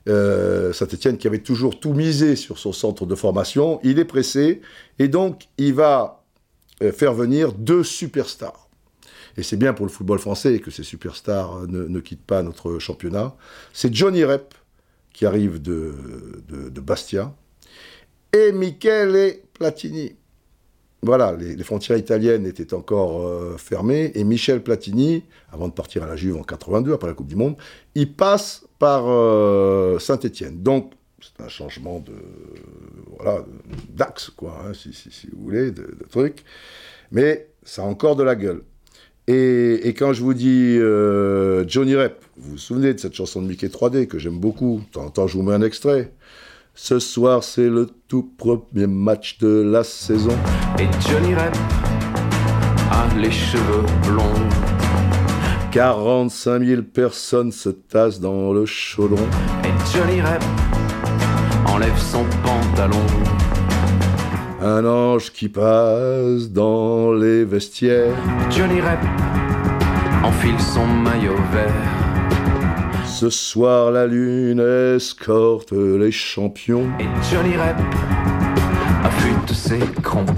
[0.08, 4.62] euh, Saint-Étienne qui avait toujours tout misé sur son centre de formation, il est pressé
[4.98, 6.24] et donc il va
[6.82, 8.68] euh, faire venir deux superstars.
[9.36, 12.78] Et c'est bien pour le football français que ces superstars euh, ne, quittent pas notre
[12.78, 13.36] championnat.
[13.72, 14.54] C'est Johnny Rep
[15.12, 15.92] qui arrive de
[16.80, 17.34] Bastia
[18.32, 20.14] et Michele Platini.
[21.02, 26.06] Voilà, les, frontières italiennes étaient encore euh, fermées et Michel Platini, avant de partir à
[26.06, 27.56] la Juve en 82 après la Coupe du Monde,
[27.94, 30.62] il passe par euh, Saint-Étienne.
[30.62, 32.12] Donc c'est un changement de
[33.18, 33.44] voilà
[33.90, 36.44] d'axe quoi, hein, si, si- si vous voulez, de, de truc.
[37.12, 38.62] Mais ça a encore de la gueule.
[39.26, 43.40] Et, et quand je vous dis euh, Johnny Rep, vous vous souvenez de cette chanson
[43.40, 44.82] de Mickey 3D que j'aime beaucoup.
[44.86, 46.12] De temps en temps, je vous mets un extrait.
[46.74, 50.36] Ce soir, c'est le tout premier match de la saison.
[50.78, 51.54] Et Johnny Rep
[52.90, 54.48] a les cheveux blonds.
[55.72, 59.26] 45 000 personnes se tassent dans le chaudron.
[59.64, 60.42] Et Johnny Rep
[61.66, 63.06] enlève son pantalon.
[64.62, 68.14] Un ange qui passe dans les vestiaires.
[68.50, 69.00] Johnny Rep
[70.24, 72.09] enfile son maillot vert.
[73.20, 74.60] Ce soir, la lune
[74.96, 76.88] escorte les champions.
[76.98, 77.76] Et Johnny Rep
[79.04, 80.34] affûte ses crampons.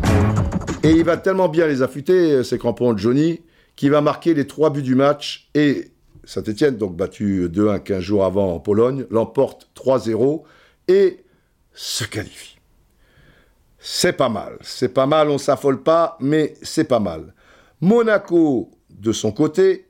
[0.83, 3.40] Et il va tellement bien les affûter, ces crampons de Johnny,
[3.77, 5.49] qu'il va marquer les trois buts du match.
[5.55, 5.92] Et
[6.25, 10.42] Saint-Etienne, donc battu 2-1 15 jours avant en Pologne, l'emporte 3-0
[10.88, 11.25] et
[11.73, 12.59] se qualifie.
[13.79, 14.59] C'est pas mal.
[14.61, 17.33] C'est pas mal, on s'affole pas, mais c'est pas mal.
[17.81, 19.87] Monaco, de son côté,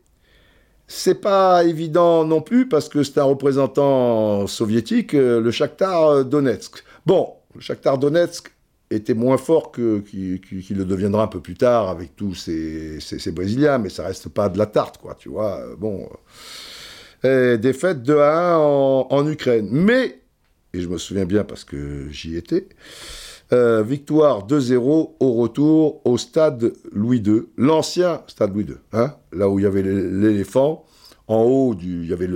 [0.87, 6.85] c'est pas évident non plus parce que c'est un représentant soviétique, euh, le Shakhtar Donetsk.
[7.07, 8.53] Bon, le Shakhtar Donetsk
[8.91, 12.99] était moins fort que le deviendra un peu plus tard avec tous ces,
[13.33, 15.61] Brésiliens, mais ça reste pas de la tarte, quoi, tu vois.
[15.61, 16.09] euh, Bon,
[17.25, 19.69] euh, défaite 2 à 1 en, en Ukraine.
[19.71, 20.21] Mais,
[20.75, 22.69] et je me souviens bien parce que j'y étais,
[23.53, 29.49] euh, victoire 2-0 au retour au stade Louis II, l'ancien stade Louis II, hein, là
[29.49, 30.85] où il y avait l'é- l'éléphant.
[31.29, 32.29] En haut, du, il y avait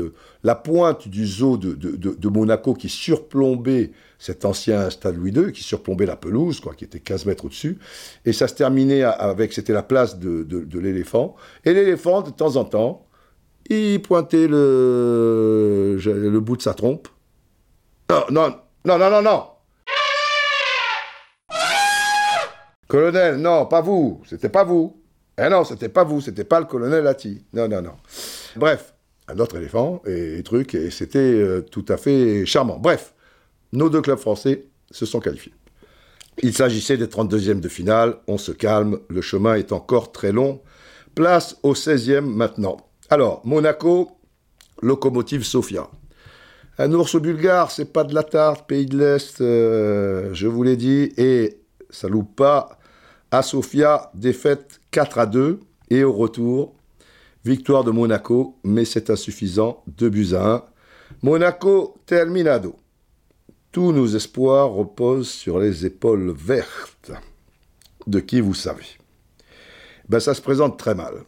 [0.45, 6.07] la pointe du zoo de, Monaco qui surplombait cet ancien stade Louis II, qui surplombait
[6.07, 7.79] la pelouse, quoi, qui était 15 mètres au-dessus.
[8.25, 11.35] Et ça se terminait avec, c'était la place de l'éléphant.
[11.65, 13.07] Et l'éléphant, de temps en temps,
[13.69, 17.09] il pointait le, le bout de sa trompe.
[18.09, 19.43] Non, non, non, non, non, non
[22.89, 25.03] Colonel, non, pas vous, c'était pas vous.
[25.39, 27.45] Eh non, c'était pas vous, c'était pas le colonel Atti.
[27.53, 27.97] Non, non, non.
[28.57, 28.95] Bref,
[29.29, 32.79] un autre éléphant et, et truc, et c'était euh, tout à fait charmant.
[32.79, 33.13] Bref,
[33.73, 35.53] nos deux clubs français se sont qualifiés.
[36.43, 40.61] Il s'agissait des 32e de finale, on se calme, le chemin est encore très long.
[41.15, 42.77] Place au 16e maintenant.
[43.09, 44.11] Alors, Monaco,
[44.83, 45.89] locomotive Sofia.
[46.79, 50.77] Un ours bulgare, c'est pas de la tarte, pays de l'Est, euh, je vous l'ai
[50.77, 51.59] dit, et
[51.91, 52.79] ça loupe pas.
[53.31, 56.75] À Sofia, défaite 4 à 2, et au retour,
[57.45, 60.65] victoire de Monaco, mais c'est insuffisant, 2 buts à 1.
[61.23, 62.77] Monaco terminado.
[63.73, 67.13] Tous nos espoirs reposent sur les épaules vertes
[68.07, 68.87] de qui vous savez?
[70.09, 71.25] Ben, ça se présente très mal.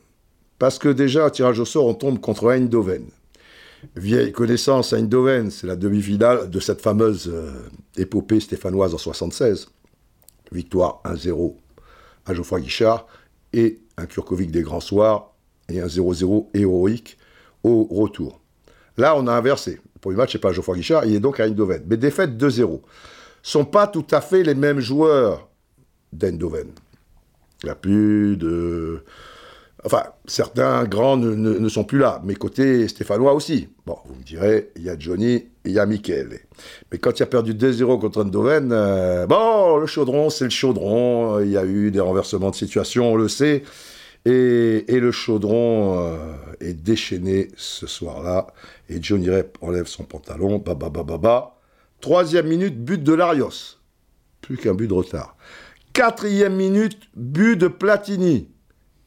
[0.58, 3.06] Parce que déjà, un tirage au sort, on tombe contre Eindhoven.
[3.94, 9.68] Vieille connaissance, Eindhoven, c'est la demi-finale de cette fameuse euh, épopée stéphanoise en 76.
[10.52, 11.54] Victoire 1-0
[12.26, 13.06] à Geoffroy Guichard
[13.52, 15.34] et un Kurkovic des grands soirs
[15.68, 17.18] et un 0-0 héroïque
[17.64, 18.40] au retour.
[18.96, 19.80] Là, on a inversé.
[19.94, 21.84] Le premier match, c'est pas Geoffroy Guichard, il est donc à Eindhoven.
[21.88, 22.80] Mais défaite 2-0.
[23.42, 25.48] sont pas tout à fait les mêmes joueurs
[26.12, 26.68] d'Eindhoven.
[27.62, 29.02] Il n'y a plus de...
[29.84, 33.68] Enfin, certains grands ne, sont plus là, mais côté stéphanois aussi.
[33.86, 36.40] Bon, vous me direz, il y a Johnny et il y a Michele.
[36.90, 41.40] Mais quand il a perdu 2-0 contre Eindhoven, euh, bon, le chaudron, c'est le chaudron.
[41.40, 43.62] Il y a eu des renversements de situation, on le sait.
[44.24, 46.16] Et, le chaudron euh,
[46.60, 48.48] est déchaîné ce soir-là.
[48.88, 50.58] Et Johnny Rep enlève son pantalon.
[50.58, 51.58] Ba, ba, ba, ba, ba.
[52.00, 53.78] Troisième minute, but de Larios.
[54.40, 55.36] Plus qu'un but de retard.
[55.92, 58.48] Quatrième minute, but de Platini.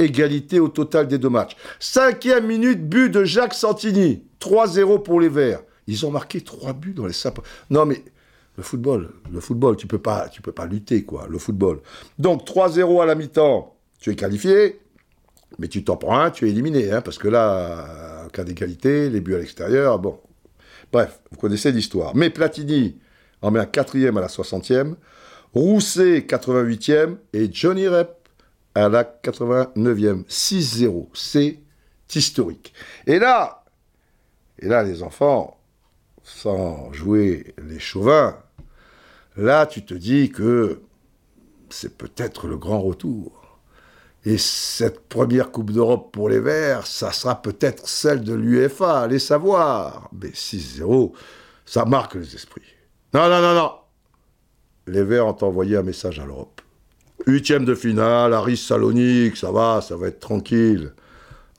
[0.01, 1.55] Égalité au total des deux matchs.
[1.79, 4.23] Cinquième minute, but de Jacques Santini.
[4.39, 5.61] 3-0 pour les Verts.
[5.87, 7.35] Ils ont marqué trois buts dans les cinq...
[7.69, 8.03] Non mais
[8.57, 11.27] le football, le football, tu peux pas, peux pas lutter quoi.
[11.29, 11.79] Le football.
[12.19, 14.79] Donc 3-0 à la mi-temps, tu es qualifié.
[15.59, 19.21] Mais tu t'en prends un, tu es éliminé, hein, parce que là, cas d'égalité, les
[19.21, 20.19] buts à l'extérieur, bon.
[20.91, 22.15] Bref, vous connaissez l'histoire.
[22.15, 22.97] Mais Platini
[23.41, 24.95] en met un quatrième à la 60e,
[25.53, 28.20] Rousset 88e et Johnny Rep
[28.75, 30.25] à la 89e.
[30.25, 31.59] 6-0, c'est
[32.13, 32.73] historique.
[33.07, 33.63] Et là,
[34.59, 35.59] et là, les enfants,
[36.23, 38.37] sans jouer les chauvins,
[39.35, 40.81] là, tu te dis que
[41.69, 43.59] c'est peut-être le grand retour.
[44.23, 49.17] Et cette première Coupe d'Europe pour les Verts, ça sera peut-être celle de l'UEFA, allez
[49.17, 50.09] savoir.
[50.13, 51.11] Mais 6-0,
[51.65, 52.61] ça marque les esprits.
[53.15, 53.71] Non, non, non, non.
[54.85, 56.60] Les Verts ont envoyé un message à l'Europe.
[57.27, 60.91] Huitième de finale, Aris Salonique, ça va, ça va être tranquille.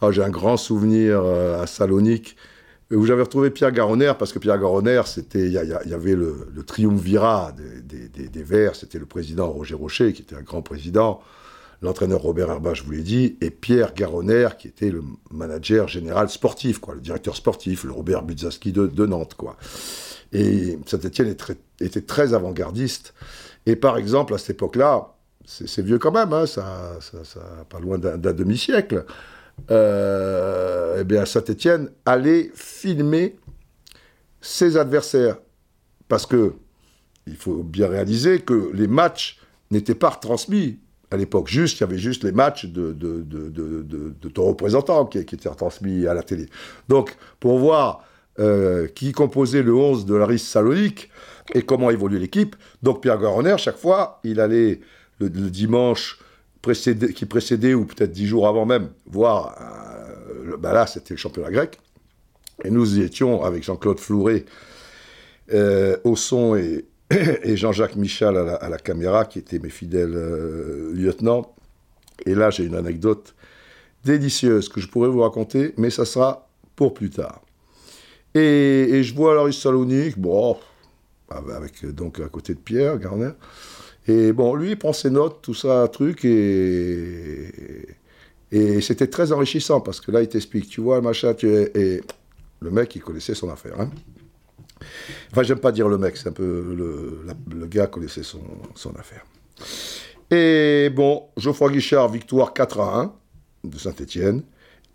[0.00, 2.36] Ah, J'ai un grand souvenir euh, à Salonique
[2.90, 7.52] où j'avais retrouvé Pierre Garonner, parce que Pierre Garonner, c'était, il y, avait le, triumvirat
[7.52, 11.20] des, Verts, c'était le président Roger Rocher, qui était un grand président,
[11.80, 16.28] l'entraîneur Robert Herbach, je vous l'ai dit, et Pierre Garonner, qui était le manager général
[16.28, 19.56] sportif, quoi, le directeur sportif, le Robert Budzaski de, de Nantes, quoi.
[20.32, 21.34] Et Saint-Etienne
[21.80, 23.14] était très avant-gardiste.
[23.66, 25.11] Et par exemple, à cette époque-là,
[25.44, 29.04] c'est vieux quand même, hein, ça, ça, ça pas loin d'un demi-siècle,
[29.70, 33.36] euh, eh bien Saint-Etienne allait filmer
[34.40, 35.36] ses adversaires.
[36.08, 36.54] Parce que
[37.26, 39.38] il faut bien réaliser que les matchs
[39.70, 40.78] n'étaient pas retransmis
[41.10, 41.48] à l'époque.
[41.48, 43.82] Juste, il y avait juste les matchs de, de, de, de,
[44.20, 46.46] de- ton représentant qui, étaient retransmis à la télé.
[46.88, 48.04] Donc, pour voir
[48.38, 51.10] euh, qui composait le 11 de Laris Salonique
[51.54, 54.80] et comment évoluait l'équipe, donc Pierre Garonner, chaque fois, il allait
[55.24, 56.18] le, dimanche
[56.62, 61.50] qui précédait, ou peut-être dix jours avant même, voir, euh, ben là, c'était le championnat
[61.50, 61.78] grec.
[62.64, 64.44] Et nous y étions avec Jean-Claude Flouret
[65.52, 66.86] euh, au son et,
[67.56, 71.54] Jean-Jacques Michal à la, caméra, qui étaient mes fidèles euh, lieutenants.
[72.26, 73.34] Et là, j'ai une anecdote
[74.04, 77.42] délicieuse que je pourrais vous raconter, mais ça sera pour plus tard.
[78.34, 80.56] Et, je vois Laris Salonique, bon,
[81.28, 83.30] avec donc à côté de Pierre Garner.
[84.08, 87.52] Et bon, lui, il prend ses notes, tout ça, truc, et,
[88.50, 91.70] et c'était très enrichissant parce que là, il t'explique, tu vois, machin, tu es.
[91.74, 92.00] Et
[92.60, 93.80] le mec, il connaissait son affaire.
[93.80, 93.90] Hein.
[95.30, 96.74] Enfin, j'aime pas dire le mec, c'est un peu.
[96.76, 98.42] Le, la- le gars connaissait son,
[98.74, 99.24] son affaire.
[100.30, 103.14] Et bon, Geoffroy Guichard, victoire 4 à 1
[103.68, 104.42] de Saint-Etienne.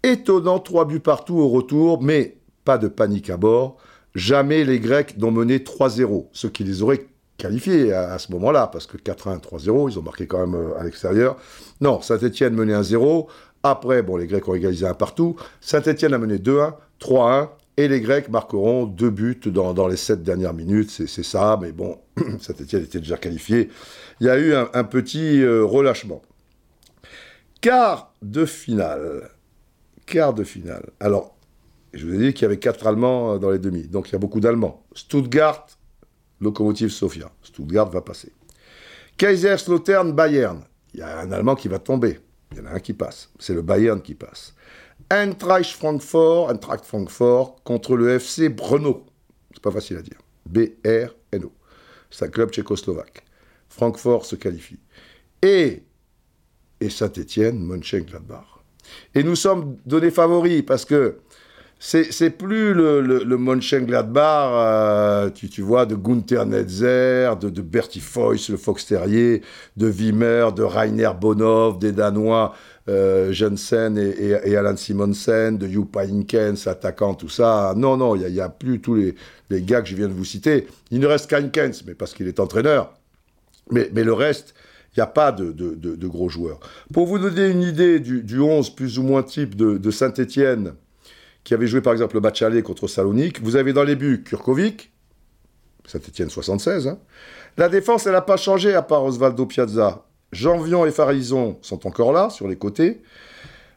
[0.04, 3.78] Étonnant, trois buts partout au retour, mais pas de panique à bord.
[4.16, 7.06] Jamais les Grecs n'ont mené 3-0, ce qui les aurait
[7.38, 10.84] qualifiés à, ce moment-là, parce que 4-1, 3-0, ils ont marqué quand même euh, à
[10.84, 11.38] l'extérieur.
[11.82, 13.28] Non, Saint-Etienne menait 1-0.
[13.64, 15.36] Après, bon, les Grecs ont égalisé un partout.
[15.62, 20.54] Saint-Etienne a mené 2-1, 3-1, Et les Grecs marqueront deux buts dans, les sept dernières
[20.54, 22.00] minutes, c'est ça, mais bon,
[22.40, 23.70] Saint-Etienne était déjà qualifié.
[24.20, 26.22] Il y a eu un, un petit euh, relâchement.
[27.62, 29.30] Quart de finale.
[30.06, 30.90] Quart de finale.
[31.00, 31.38] Alors,
[31.94, 34.14] je vous ai dit qu'il y avait quatre Allemands euh, dans les demi, donc il
[34.14, 34.84] y a beaucoup d'Allemands.
[34.94, 35.68] Stuttgart,
[36.42, 37.32] Lokomotiv Sofia.
[37.42, 38.32] Stuttgart va passer.
[39.18, 40.64] Kaiserslautern, Bayern.
[40.94, 42.20] Il y a un Allemand qui va tomber.
[42.52, 43.30] Il y en a un qui passe.
[43.40, 44.54] C'est le Bayern qui passe.
[45.10, 49.06] Eintracht Francfort, Eintracht Francfort contre le FC Brno.
[49.54, 50.20] C'est pas facile à dire.
[50.46, 51.52] B-R-N-O.
[52.10, 53.24] C'est un club tchécoslovaque.
[53.70, 54.80] Francfort se qualifie.
[55.42, 55.84] Et,
[56.80, 58.58] et Saint-Étienne, Mönchengladbach.
[59.14, 61.20] Et nous sommes donnés favoris parce que
[61.80, 63.38] c'est plus le, le,
[64.18, 69.44] euh, tu, vois, de Gunther Netzer, de, Bertie Foyce, le Fox Terrier,
[69.76, 72.56] de Wimmer, de Rainer Bonhoff, des Danois,
[72.90, 77.74] euh, Jensen et, Alan Simonsen, de Jupp Heynckes, attaquant, tout ça.
[77.78, 79.16] Non, non, il n'y a, plus tous les,
[79.62, 80.68] gars que je viens de vous citer.
[80.90, 82.94] Il ne reste qu'Heynckes, mais parce qu'il est entraîneur.
[83.70, 84.56] Mais, le reste,
[84.96, 86.60] il n'y a pas de gros joueurs.
[86.92, 90.74] Pour vous donner une idée du, du 11 plus ou moins type de, de Saint-Étienne,
[91.48, 94.22] qui avait joué par exemple le match aller contre Salonique, vous avez dans les buts
[94.22, 94.92] Kurkovic,
[95.86, 96.88] Saint-Étienne 76.
[96.90, 97.00] hein.
[97.56, 100.04] La défense, elle n'a pas changé à part Osvaldo Piazza.
[100.34, 103.02] Janvion et Farison sont encore là, sur les côtés.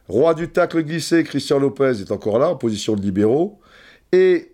[0.09, 3.61] Roi du tacle glissé, Christian Lopez est encore là, en position de libéraux.
[4.11, 4.50] Et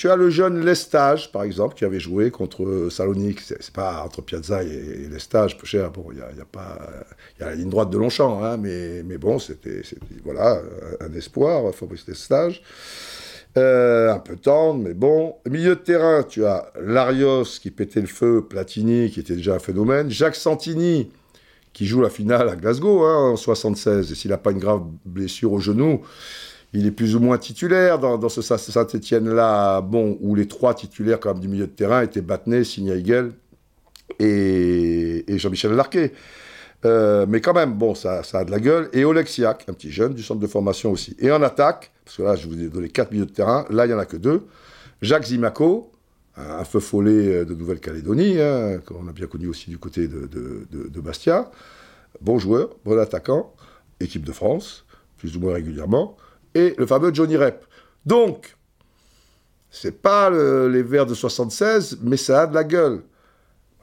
[0.00, 3.38] tu as le jeune Lestage, par exemple, qui avait joué contre Salonique.
[3.42, 5.90] C'est pas entre Piazza et, Lestage, peu cher.
[5.90, 6.78] Bon, il y a, pas,
[7.38, 9.82] y a la ligne droite de Longchamp, hein, mais, mais bon, c'était,
[10.24, 10.62] voilà,
[11.00, 12.62] un, un espoir, Fabrice Lestage.
[13.58, 15.34] Euh, un peu tendre, mais bon.
[15.46, 19.58] Milieu de terrain, tu as Larios qui pétait le feu, Platini qui était déjà un
[19.58, 21.10] phénomène, Jacques Santini
[21.74, 24.80] qui joue la finale à Glasgow hein, en 76, et s'il n'a pas une grave
[25.04, 26.00] blessure au genou,
[26.72, 29.84] il est plus ou moins titulaire dans, ce Saint-Etienne-là,
[30.20, 33.32] où les trois titulaires du milieu de terrain étaient Battenet, Signaigel
[34.18, 36.12] et, et Jean-Michel Larquet.
[36.84, 38.88] Euh, mais quand même, bon, ça, a de la gueule.
[38.92, 41.16] Et Oleksiak, un petit jeune du centre de formation aussi.
[41.18, 43.84] Et en attaque, parce que là, je vous ai donné quatre milieux de terrain, là,
[43.84, 44.46] il n'y en a que deux.
[45.02, 45.90] Jacques Zimaco,
[46.36, 51.50] un feu follet de Nouvelle-Calédonie, hein, qu'on a bien connu aussi du côté de Bastia.
[52.20, 53.54] Bon joueur, bon attaquant,
[53.98, 54.84] équipe de France,
[55.18, 56.16] plus ou moins régulièrement.
[56.54, 57.64] Et le fameux Johnny Rep.
[58.06, 58.56] Donc,
[59.70, 63.02] c'est pas le- les Verts de 76, mais ça a de la gueule.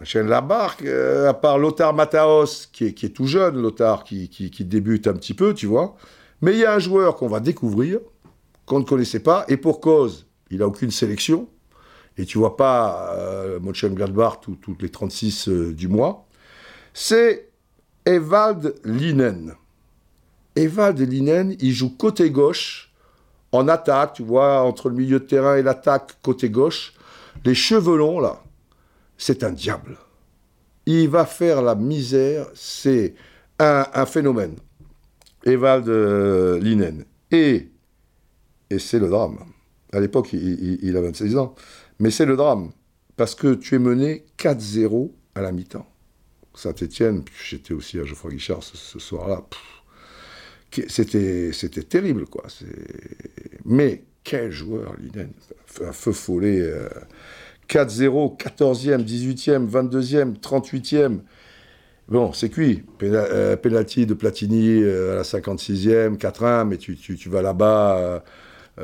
[0.04, 5.08] Chaîne la barque, euh, à part Lothar Mataos, qui est, tout jeune, Lothar, qui, débute
[5.08, 5.96] un petit peu, tu vois.
[6.42, 8.00] Mais il y a un joueur qu'on va découvrir,
[8.68, 11.50] qu'on ne connaissait pas, et pour cause, il n'a aucune sélection.
[12.20, 16.28] Et tu vois pas euh, Mönchengladbach tout- toutes les 36 euh, du mois.
[16.94, 17.50] C'est
[18.06, 19.56] Evald Linen.
[20.58, 22.92] Evald Linen, il joue côté gauche,
[23.52, 26.94] en attaque, tu vois, entre le milieu de terrain et l'attaque côté gauche.
[27.46, 28.44] Les cheveux longs, là,
[29.18, 29.98] c'est un diable.
[30.86, 33.14] Il va faire la misère, c'est
[33.60, 34.56] un, phénomène.
[35.46, 37.06] Evald euh, Linen.
[37.32, 37.70] Et,
[38.70, 39.40] et c'est le drame.
[39.94, 41.56] À l'époque, il, il- il a 26 ans.
[42.00, 42.72] Mais c'est le drame.
[43.16, 45.88] Parce que tu es mené 4-0 à la mi-temps.
[46.54, 49.44] Saint-Etienne, j'étais aussi à Geoffroy Guichard ce, ce soir-là.
[50.88, 52.44] C'était c'était terrible, quoi.
[53.66, 55.30] Mais quel joueur, Linen.
[55.84, 56.60] Un feu follet.
[56.62, 56.88] euh,
[57.70, 61.20] 4-0, 14e, 18e, 22e, 38e.
[62.08, 62.84] Bon, c'est cuit.
[63.04, 68.20] Euh, penalty de Platini euh, à la 56e, 4-1, mais tu, tu- vas là-bas euh,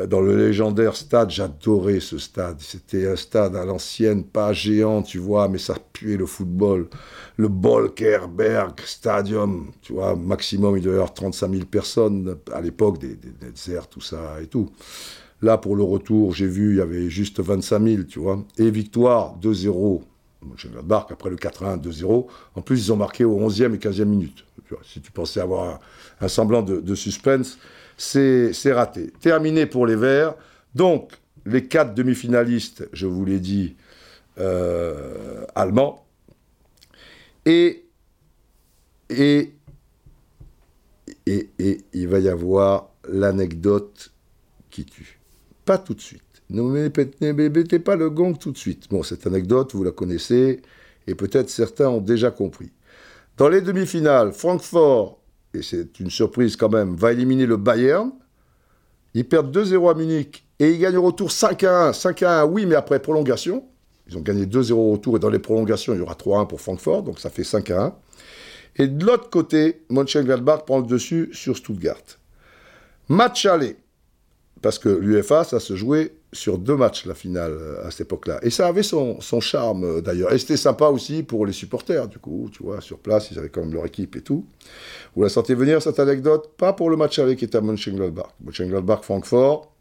[0.07, 1.29] dans le légendaire stade.
[1.29, 2.57] J'adorais ce stade.
[2.59, 6.87] C'était un stade à l'ancienne, pas géant, tu vois, mais ça puait le football.
[7.37, 12.99] Le Bolkerberg Stadium, tu vois, maximum, il devait y avoir 35 000 personnes à l'époque,
[12.99, 14.69] des, des, tout ça et tout.
[15.41, 18.43] Là, pour le retour, j'ai vu, il y avait juste 25 000, tu vois.
[18.57, 20.01] Et victoire 2-0.
[20.41, 22.27] Mönchengladbach, après le 4-1, 2-0.
[22.55, 24.45] En plus, ils ont marqué au 11e et 15e minute.
[24.67, 25.79] Tu vois, si tu pensais avoir
[26.19, 27.57] un, semblant de suspense,
[27.97, 29.11] c'est raté.
[29.21, 30.35] Terminé pour les Verts.
[30.75, 31.11] Donc,
[31.45, 33.75] les quatre demi-finalistes, je vous l'ai dit,
[34.39, 36.05] euh, allemands.
[37.45, 37.85] Et,
[39.09, 39.53] et,
[41.25, 44.11] et, et il va y avoir l'anecdote
[44.69, 45.19] qui tue.
[45.65, 46.21] Pas tout de suite.
[46.49, 46.61] Ne
[47.49, 48.89] mettez pas le gong tout de suite.
[48.89, 50.61] Bon, cette anecdote, vous la connaissez,
[51.07, 52.71] et peut-être certains ont déjà compris.
[53.37, 55.19] Dans les demi-finales, Francfort,
[55.53, 58.11] et c'est une surprise quand même, va éliminer le Bayern.
[59.13, 61.91] Ils perdent 2-0 à Munich, et ils gagnent au retour 5-1.
[61.93, 63.65] 5-1, oui, mais après prolongation.
[64.07, 66.61] Ils ont gagné 2-0 au retour, et dans les prolongations, il y aura 3-1 pour
[66.61, 67.93] Francfort, donc ça fait 5-1.
[68.75, 72.01] Et de l'autre côté, Mönchengladbach prend le dessus sur Stuttgart.
[73.07, 73.77] Match aller
[74.63, 78.39] parce que l'UFA, ça se jouait sur deux matchs la finale euh, à cette époque-là.
[78.41, 80.33] Et ça avait son, charme euh, d'ailleurs.
[80.33, 83.49] Et c'était sympa aussi pour les supporters, du coup, tu vois, sur place, ils avaient
[83.49, 84.45] quand même leur équipe et tout.
[85.15, 86.51] Vous la sentez venir cette anecdote?
[86.57, 88.33] Pas pour le match avec qui était à Mönchengladbach.
[88.43, 89.71] Mönchengladbach-Francfort.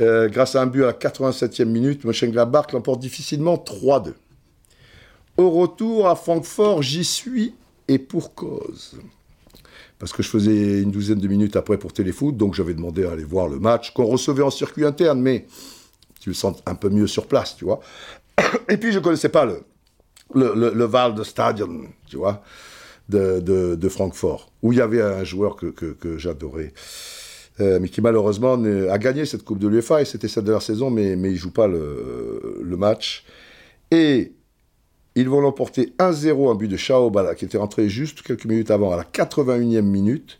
[0.00, 4.14] Euh, grâce à un but à la 87e minute, Mönchengladbach l'emporte difficilement 3-2.
[5.36, 7.54] Au retour à Francfort, j'y suis
[7.88, 8.98] et pour cause
[10.04, 13.12] parce que je faisais une douzaine de minutes après pour Téléfoot, donc j'avais demandé à
[13.12, 15.46] aller voir le match qu'on recevait en circuit interne, mais
[16.20, 17.80] tu le sens un peu mieux sur place, tu vois.
[18.68, 19.64] Et puis je connaissais pas le,
[20.34, 22.42] le, Val de Stadion, tu vois,
[23.08, 26.74] de, de, Francfort, où il y avait un joueur que, que, j'adorais.
[27.60, 30.90] Euh, mais qui malheureusement a gagné cette Coupe de l'UEFA, et c'était sa dernière saison,
[30.90, 33.24] mais, mais il joue pas le, le match.
[33.90, 34.34] Et
[35.16, 38.92] ils vont l'emporter 1-0, un but de Chaobala qui était rentré juste quelques minutes avant,
[38.92, 40.38] à la 81e minute.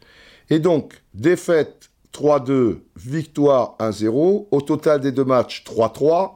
[0.50, 4.48] Et donc, défaite 3-2, victoire 1-0.
[4.50, 6.32] Au total des deux matchs, 3-3.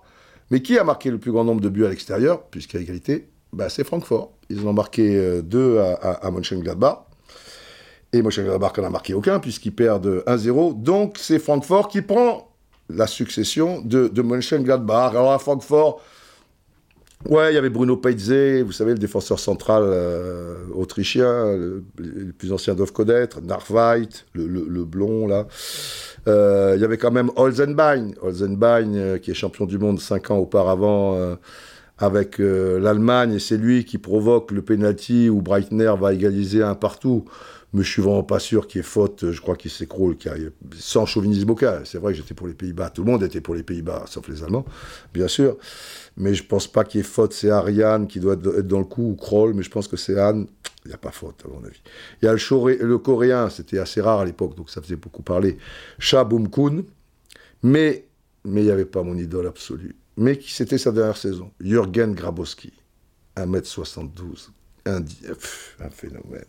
[0.50, 3.68] Mais qui a marqué le plus grand nombre de buts à l'extérieur, a égalité ben,
[3.68, 4.32] C'est Francfort.
[4.48, 7.04] Ils en ont marqué 2 euh, à, à, à.
[8.14, 10.80] Et Mönchengladbach n'en a marqué aucun, puisqu'ils perdent 1-0.
[10.82, 12.50] Donc, c'est Francfort qui prend
[12.88, 14.22] la succession de, de.
[14.92, 16.00] Alors, à Francfort,
[17.26, 21.82] Ouais, il y avait Bruno Peitze, vous savez, le défenseur central euh, autrichien, le,
[22.38, 25.48] plus ancien doivent connaître, Narveit, le, le, blond, là.
[26.28, 30.30] Euh, il y avait quand même Holzenbein, Holzenbein euh, qui est champion du monde cinq
[30.30, 31.36] ans auparavant
[31.98, 37.24] avec l'Allemagne, et c'est lui qui provoque le penalty où Breitner va égaliser un partout
[37.72, 39.30] mais je suis vraiment pas sûr qu'il y ait faute.
[39.30, 40.16] Je crois qu'il s'écroule,
[40.74, 41.84] sans chauvinisme aucun.
[41.84, 42.90] C'est vrai que j'étais pour les Pays-Bas.
[42.90, 44.64] Tout le monde était pour les Pays-Bas, sauf les Allemands,
[45.12, 45.56] bien sûr.
[46.16, 47.34] Mais je pense pas qu'il y ait faute.
[47.34, 50.18] C'est Ariane qui doit être dans le coup, ou Kroll, mais je pense que c'est
[50.18, 50.46] Anne.
[50.84, 51.80] Il n'y a pas faute, à mon avis.
[52.22, 55.58] Il y a le, coréen, c'était assez rare à l'époque, donc ça faisait beaucoup parler.
[55.98, 56.84] Cha Kun,
[57.62, 58.06] mais
[58.44, 59.96] mais il n'y avait pas mon idole absolue.
[60.16, 62.72] Mais c'était sa dernière saison Jürgen Grabowski,
[63.36, 64.48] 1m72,
[64.86, 65.02] un,
[65.80, 66.44] un phénomène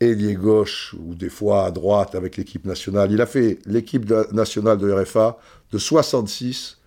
[0.00, 3.12] ailier gauche ou des fois à droite avec l'équipe nationale.
[3.12, 5.38] Il a fait l'équipe nationale de RFA
[5.72, 6.78] de 66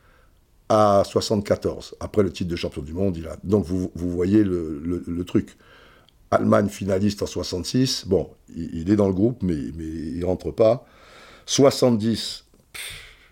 [0.69, 1.95] à 74.
[1.99, 3.37] Après le titre de champion du monde, il a...
[3.43, 5.57] donc vous, voyez le, truc.
[6.29, 10.85] Allemagne finaliste en 66, bon, il, est dans le groupe, mais, mais il rentre pas.
[11.45, 12.46] 70,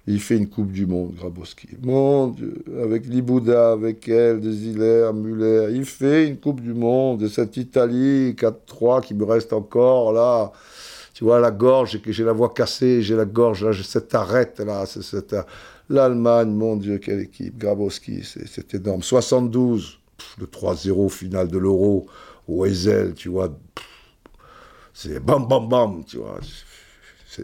[0.07, 1.69] il fait une Coupe du Monde, Grabowski.
[1.81, 7.23] Mon Dieu, avec Libouda, avec elle, Desiler, Muller, il fait une Coupe du Monde.
[7.23, 10.51] Et cette Italie 4-3 qui me reste encore là.
[11.13, 14.59] Tu vois, la gorge, j'ai la voix cassée, j'ai la gorge, là, j'ai cette arête
[14.59, 14.85] là.
[14.85, 15.35] C'est
[15.89, 17.57] L'Allemagne, mon Dieu, quelle équipe.
[17.57, 19.01] Grabowski, c'est énorme.
[19.01, 19.99] 72,
[20.39, 22.07] le 3-0 final de l'Euro,
[22.47, 22.65] au
[23.15, 23.49] tu vois.
[24.93, 26.39] C'est bam, bam, bam, tu vois.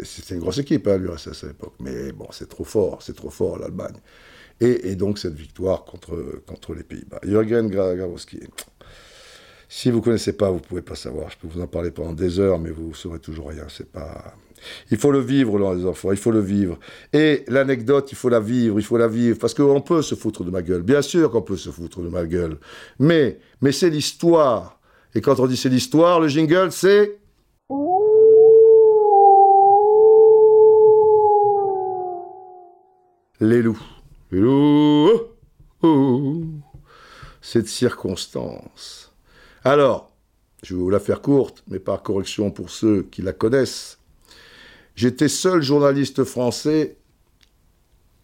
[0.03, 1.73] C'était une grosse équipe, hein, l'URSS à l'époque.
[1.79, 3.95] Mais bon, c'est trop fort, c'est trop fort, l'Allemagne.
[4.59, 7.19] Et, donc, cette victoire contre, contre les Pays-Bas.
[7.23, 8.41] Jürgen Grabowski.
[9.67, 11.31] Si vous ne connaissez pas, vous ne pouvez pas savoir.
[11.31, 13.65] Je peux vous en parler pendant des heures, mais vous ne saurez toujours rien.
[13.69, 14.35] C'est pas...
[14.91, 16.77] Il faut le vivre, les enfants, il faut le vivre.
[17.11, 20.43] Et l'anecdote, il faut la vivre, il faut la vivre, parce qu'on peut se foutre
[20.43, 20.83] de ma gueule.
[20.83, 22.59] Bien sûr qu'on peut se foutre de ma gueule.
[22.99, 24.79] Mais, mais c'est l'histoire.
[25.15, 27.20] Et quand on dit c'est l'histoire, le jingle, c'est...
[33.41, 33.81] les loups.
[34.31, 35.09] Les loups.
[35.81, 36.43] Oh, oh.
[37.41, 39.11] Cette circonstance.
[39.63, 40.11] Alors,
[40.63, 43.97] je vais vous la faire courte, mais par correction pour ceux qui la connaissent.
[44.95, 46.97] J'étais seul journaliste français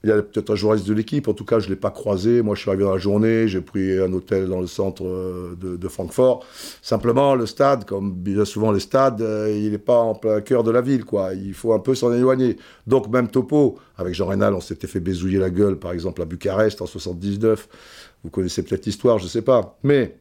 [0.07, 1.91] il y a peut-être un journaliste de l'équipe, en tout cas je ne l'ai pas
[1.91, 2.41] croisé.
[2.41, 5.55] Moi je suis arrivé dans la journée, j'ai pris un hôtel dans le centre euh,
[5.59, 6.45] de, Francfort.
[6.81, 10.63] Simplement le stade, comme bien souvent les stades, euh, il n'est pas en plein cœur
[10.63, 11.33] de la ville, quoi.
[11.33, 12.55] Il faut un peu s'en éloigner.
[12.87, 16.25] Donc même topo, avec Jean Rénal, on s'était fait bézouiller la gueule, par exemple à
[16.25, 17.67] Bucarest en 79.
[18.23, 19.77] Vous connaissez peut-être l'histoire, je ne sais pas.
[19.83, 20.17] Mais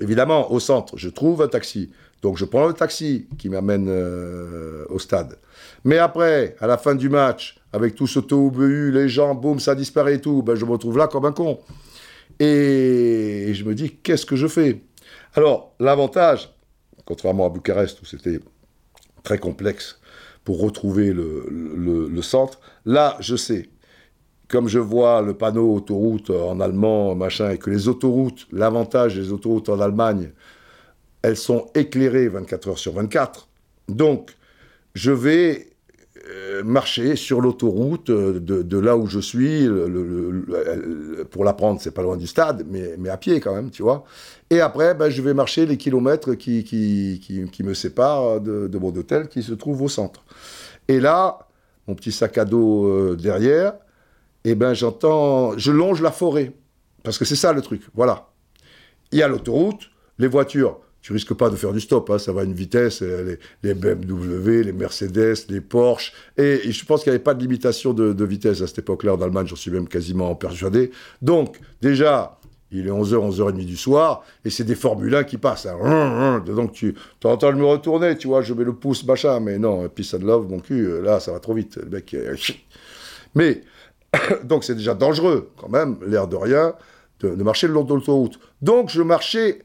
[0.00, 1.90] évidemment, au centre, je trouve un taxi.
[2.24, 5.36] Donc je prends le taxi qui m'amène euh, au stade.
[5.84, 9.74] Mais après, à la fin du match, avec tout ce tohu les gens, boum, ça
[9.74, 11.60] disparaît et tout, ben, je me retrouve là comme un con.
[12.40, 14.80] Et je me dis, qu'est-ce que je fais?
[15.34, 16.48] Alors, l'avantage,
[17.04, 18.40] contrairement à Bucarest où c'était
[19.22, 20.00] très complexe
[20.44, 23.68] pour retrouver le, centre, là, je sais,
[24.48, 29.30] comme je vois le panneau autoroute en allemand, machin, et que les autoroutes, l'avantage des
[29.30, 30.30] autoroutes en Allemagne,
[31.24, 33.48] elles sont éclairées 24 heures sur 24.
[33.88, 34.36] Donc,
[34.94, 35.68] je vais
[36.28, 39.66] euh, marcher sur l'autoroute euh, de, là où je suis,
[41.30, 44.04] pour la prendre, c'est pas loin du stade, mais, à pied quand même, tu vois.
[44.50, 48.94] Et après, ben, je vais marcher les kilomètres qui, qui, qui, me séparent de, mon
[48.94, 50.22] hôtel qui se trouve au centre.
[50.88, 51.38] Et là,
[51.88, 53.72] mon petit sac à dos euh, derrière,
[54.44, 56.52] eh ben j'entends, je longe la forêt.
[57.02, 58.28] Parce que c'est ça le truc, voilà.
[59.10, 62.32] Il y a l'autoroute, les voitures, tu risques pas de faire du stop, hein, ça
[62.32, 67.10] va à une vitesse, euh, les, BMW, les Mercedes, les Porsche, et, je pense qu'il
[67.10, 69.86] n'y avait pas de limitation de, vitesse à cette époque-là en Allemagne, j'en suis même
[69.86, 70.92] quasiment persuadé.
[71.20, 72.38] Donc, déjà,
[72.70, 75.66] il est 11h, 11h30 du soir, et c'est des Formule 1 qui passent.
[75.66, 76.42] Hein.
[76.46, 80.14] Donc tu entends me retourner, tu vois, je mets le pouce, machin, mais non, peace
[80.14, 81.76] and love, mon cul, euh, là, ça va trop vite.
[81.76, 82.16] Le mec,
[83.34, 83.60] mais,
[84.44, 86.72] donc c'est déjà dangereux, quand même, l'air de rien,
[87.20, 88.38] de, marcher le long de l'autoroute.
[88.62, 89.58] Donc je marchais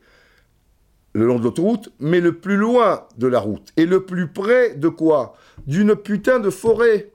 [1.13, 3.69] le long de l'autoroute, mais le plus loin de la route.
[3.77, 5.35] Et le plus près de quoi?
[5.65, 7.11] D'une putain de forêt.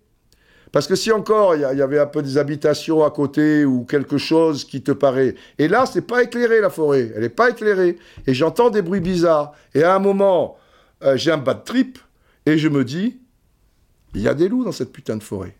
[0.73, 4.19] Parce que si encore il y, avait un peu des habitations à côté ou quelque
[4.19, 5.37] chose qui te paraît.
[5.59, 7.13] Et là, c'est pas éclairé la forêt.
[7.15, 7.97] Elle n'est pas éclairée.
[8.27, 9.53] Et j'entends des bruits bizarres.
[9.73, 10.57] Et à un moment,
[11.05, 12.01] euh, j'ai un bad trip
[12.45, 13.21] et je me dis,
[14.15, 15.55] il y a des loups dans cette putain de forêt.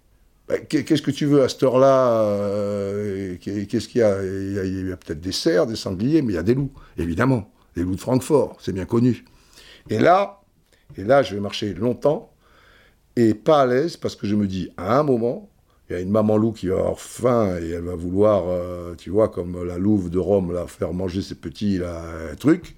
[0.49, 4.93] Ben, qu'est-ce que tu veux à cette heure-là euh, Qu'est-ce qu'il y a Il y
[4.93, 7.51] a, peut-être des cerfs, des sangliers, mais il y a des loups, évidemment.
[7.77, 9.25] Des loups de Francfort, c'est bien connu.
[9.91, 10.41] Et là,
[10.97, 12.33] et là, je vais marcher longtemps
[13.17, 15.51] et pas à l'aise parce que je me dis, à un moment,
[15.89, 18.95] il y a une maman loup qui va avoir faim et elle va vouloir, euh,
[18.97, 21.81] tu vois, comme la louve de Rome, la faire manger ses petits
[22.39, 22.77] trucs.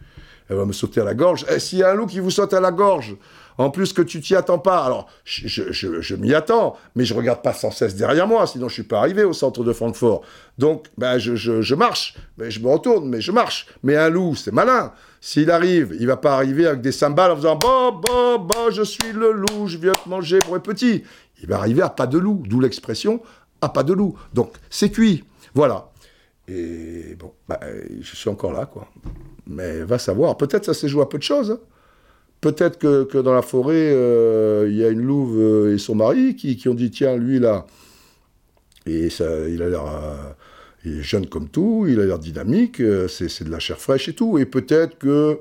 [0.48, 1.44] Elle va me sauter à la gorge.
[1.44, 3.16] Et eh, s'il y a un loup qui vous saute à la gorge,
[3.58, 4.84] en plus que tu t'y attends pas.
[4.84, 8.82] Alors, je, m'y attends, mais je regarde pas sans cesse derrière moi, sinon je suis
[8.82, 10.22] pas arrivé au centre de Francfort.
[10.58, 13.66] Donc, ben, je, marche, mais je me retourne, mais je marche.
[13.82, 14.92] Mais un loup, c'est malin.
[15.20, 18.82] S'il arrive, il va pas arriver avec des cymbales en faisant bon, bon, bon, je
[18.82, 21.02] suis le loup, je viens te manger pour un petit.
[21.42, 23.20] Il va arriver à pas de loup, d'où l'expression
[23.60, 24.16] à pas de loup.
[24.34, 25.24] Donc, c'est cuit.
[25.54, 25.90] Voilà.
[26.48, 27.58] Et bon, ben,
[28.00, 28.88] je suis encore là, quoi.
[29.46, 31.52] Mais va savoir, peut-être ça s'est joué à peu de choses.
[31.52, 31.58] Hein.
[32.40, 36.36] Peut-être que, dans la forêt, euh, il y a une louve euh, et son mari
[36.36, 37.66] qui, ont dit tiens, lui là,
[38.84, 39.86] et ça, il a l'air.
[39.86, 40.32] Euh,
[40.84, 44.38] est jeune comme tout, il a l'air dynamique, c'est de la chair fraîche et tout.
[44.38, 45.40] Et peut-être que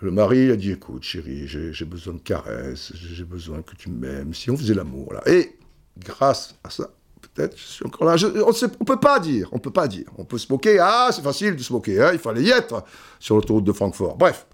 [0.00, 4.34] le mari a dit écoute, chérie, j'ai besoin de caresses, j'ai besoin que tu m'aimes,
[4.34, 5.14] si on faisait l'amour.
[5.14, 5.22] là.
[5.26, 5.56] Et
[5.98, 6.90] grâce à ça,
[7.20, 8.14] peut-être, je suis encore là.
[8.22, 10.06] on ne peut pas dire, on peut pas dire.
[10.16, 12.84] On peut se moquer, ah, c'est facile de se moquer, hein, il fallait y être
[13.18, 14.16] sur l'autoroute de Francfort.
[14.16, 14.46] Bref,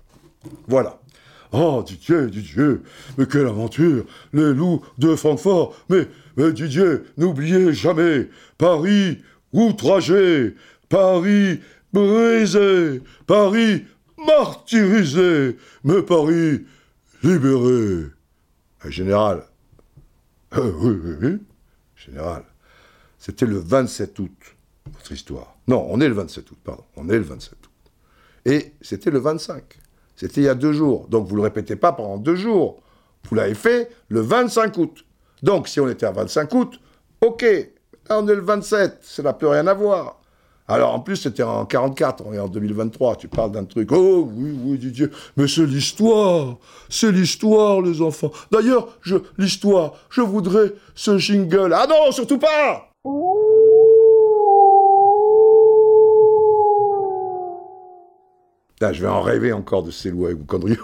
[0.66, 1.01] voilà.
[1.52, 2.78] Oh, Didier, Didier,
[3.18, 9.18] mais quelle aventure Les loups de Francfort Mais, mais Didier, n'oubliez jamais Paris
[9.52, 10.54] outragé
[10.88, 11.60] Paris
[11.92, 13.84] brisé Paris
[14.16, 16.64] martyrisé Mais Paris
[17.22, 18.06] libéré
[18.88, 19.44] Général
[20.54, 21.38] euh, Oui, oui, oui.
[21.96, 22.44] Général,
[23.18, 24.56] c'était le 27 août,
[24.92, 25.56] votre histoire.
[25.68, 26.84] Non, on est le 27 août, pardon.
[26.96, 27.92] On est le 27 août.
[28.44, 29.78] Et c'était le 25.
[30.22, 31.08] C'était il y a deux jours.
[31.08, 32.80] Donc vous ne le répétez pas pendant deux jours.
[33.28, 35.04] Vous l'avez fait le 25 août.
[35.42, 36.80] Donc si on était à 25 août,
[37.20, 37.42] ok.
[38.08, 40.20] Là on est le 27, ça n'a plus rien à voir.
[40.68, 43.90] Alors en plus c'était en 44, on est en 2023, tu parles d'un truc.
[43.90, 46.58] Oh oui, oui, Didier, mais c'est l'histoire.
[46.88, 48.30] C'est l'histoire, les enfants.
[48.52, 51.74] D'ailleurs, je, l'histoire, je voudrais ce jingle.
[51.74, 52.92] Ah non, surtout pas
[58.90, 60.76] je vais en rêver encore de ces lois et vos conneries.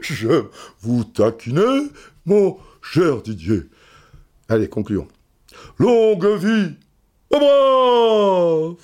[0.00, 0.44] je
[0.80, 1.88] vous taquinais,
[2.26, 3.62] mon cher Didier.
[4.48, 5.08] Allez, concluons.
[5.78, 6.76] Longue vie
[7.30, 8.76] au brave.